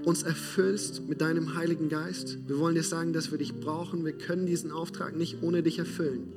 uns 0.03 0.23
erfüllst 0.23 1.07
mit 1.07 1.21
deinem 1.21 1.55
Heiligen 1.55 1.89
Geist. 1.89 2.37
Wir 2.47 2.59
wollen 2.59 2.75
dir 2.75 2.83
sagen, 2.83 3.13
dass 3.13 3.31
wir 3.31 3.37
dich 3.37 3.59
brauchen. 3.59 4.05
Wir 4.05 4.13
können 4.13 4.45
diesen 4.45 4.71
Auftrag 4.71 5.15
nicht 5.15 5.41
ohne 5.41 5.63
dich 5.63 5.79
erfüllen. 5.79 6.33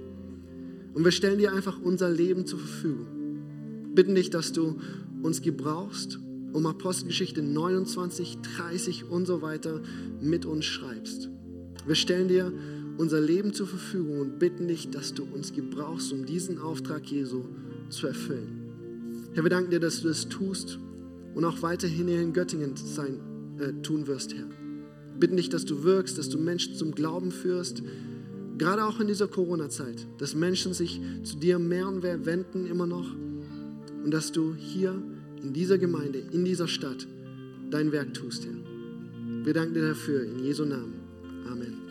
Und 0.95 1.05
wir 1.05 1.13
stellen 1.13 1.39
dir 1.39 1.53
einfach 1.53 1.81
unser 1.81 2.09
Leben 2.09 2.47
zur 2.47 2.61
Verfügung. 2.61 3.07
Bitten 3.95 4.15
dich, 4.15 4.31
dass 4.31 4.53
du 4.53 4.81
uns 5.23 5.43
gebrauchst, 5.43 6.19
um 6.53 6.67
Apostelgeschichte 6.67 7.43
29, 7.43 8.39
30 8.57 9.05
und 9.11 9.27
so 9.27 9.43
weiter 9.43 9.83
mit 10.21 10.47
uns 10.47 10.65
schreibst. 10.65 11.29
Wir 11.87 11.95
stellen 11.95 12.29
dir 12.29 12.53
unser 12.99 13.21
Leben 13.21 13.53
zur 13.55 13.69
Verfügung 13.69 14.21
und 14.21 14.39
bitten 14.39 14.69
dich, 14.69 14.91
dass 14.91 15.15
du 15.15 15.23
uns 15.25 15.53
gebrauchst, 15.53 16.13
um 16.13 16.27
diesen 16.27 16.59
Auftrag 16.59 17.07
Jesu 17.07 17.45
zu 17.89 18.09
erfüllen. 18.09 19.29
Herr, 19.35 19.45
wir 19.45 19.51
danken 19.51 19.71
dir, 19.71 19.81
dass 19.81 20.03
du 20.03 20.09
es 20.09 20.29
tust 20.29 20.79
und 21.35 21.45
auch 21.45 21.63
weiterhin 21.63 22.09
in 22.09 22.33
Göttingen 22.33 22.77
sein, 22.77 23.21
äh, 23.61 23.73
tun 23.83 24.07
wirst, 24.09 24.35
Herr. 24.35 24.47
Bitten 25.19 25.37
dich, 25.37 25.49
dass 25.49 25.65
du 25.65 25.85
wirkst, 25.85 26.19
dass 26.19 26.29
du 26.29 26.39
Menschen 26.39 26.75
zum 26.75 26.93
Glauben 26.93 27.31
führst, 27.31 27.83
gerade 28.59 28.85
auch 28.85 28.99
in 28.99 29.07
dieser 29.07 29.29
Corona-Zeit, 29.29 30.07
dass 30.19 30.35
Menschen 30.35 30.75
sich 30.75 31.01
zu 31.23 31.37
dir 31.37 31.59
mehr 31.59 31.87
und 31.87 32.03
mehr 32.03 32.27
wenden 32.27 32.67
immer 32.67 32.87
noch 32.87 33.15
und 34.05 34.11
dass 34.11 34.33
du 34.33 34.55
hier 34.55 35.01
in 35.41 35.53
dieser 35.53 35.79
Gemeinde, 35.79 36.19
in 36.33 36.45
dieser 36.45 36.67
Stadt 36.67 37.07
dein 37.71 37.93
Werk 37.93 38.15
tust, 38.15 38.45
Herr. 38.45 39.45
Wir 39.45 39.55
danken 39.55 39.75
dir 39.75 39.89
dafür 39.89 40.25
in 40.25 40.41
Jesu 40.41 40.65
Namen. 40.65 40.95
Amen. 41.49 41.88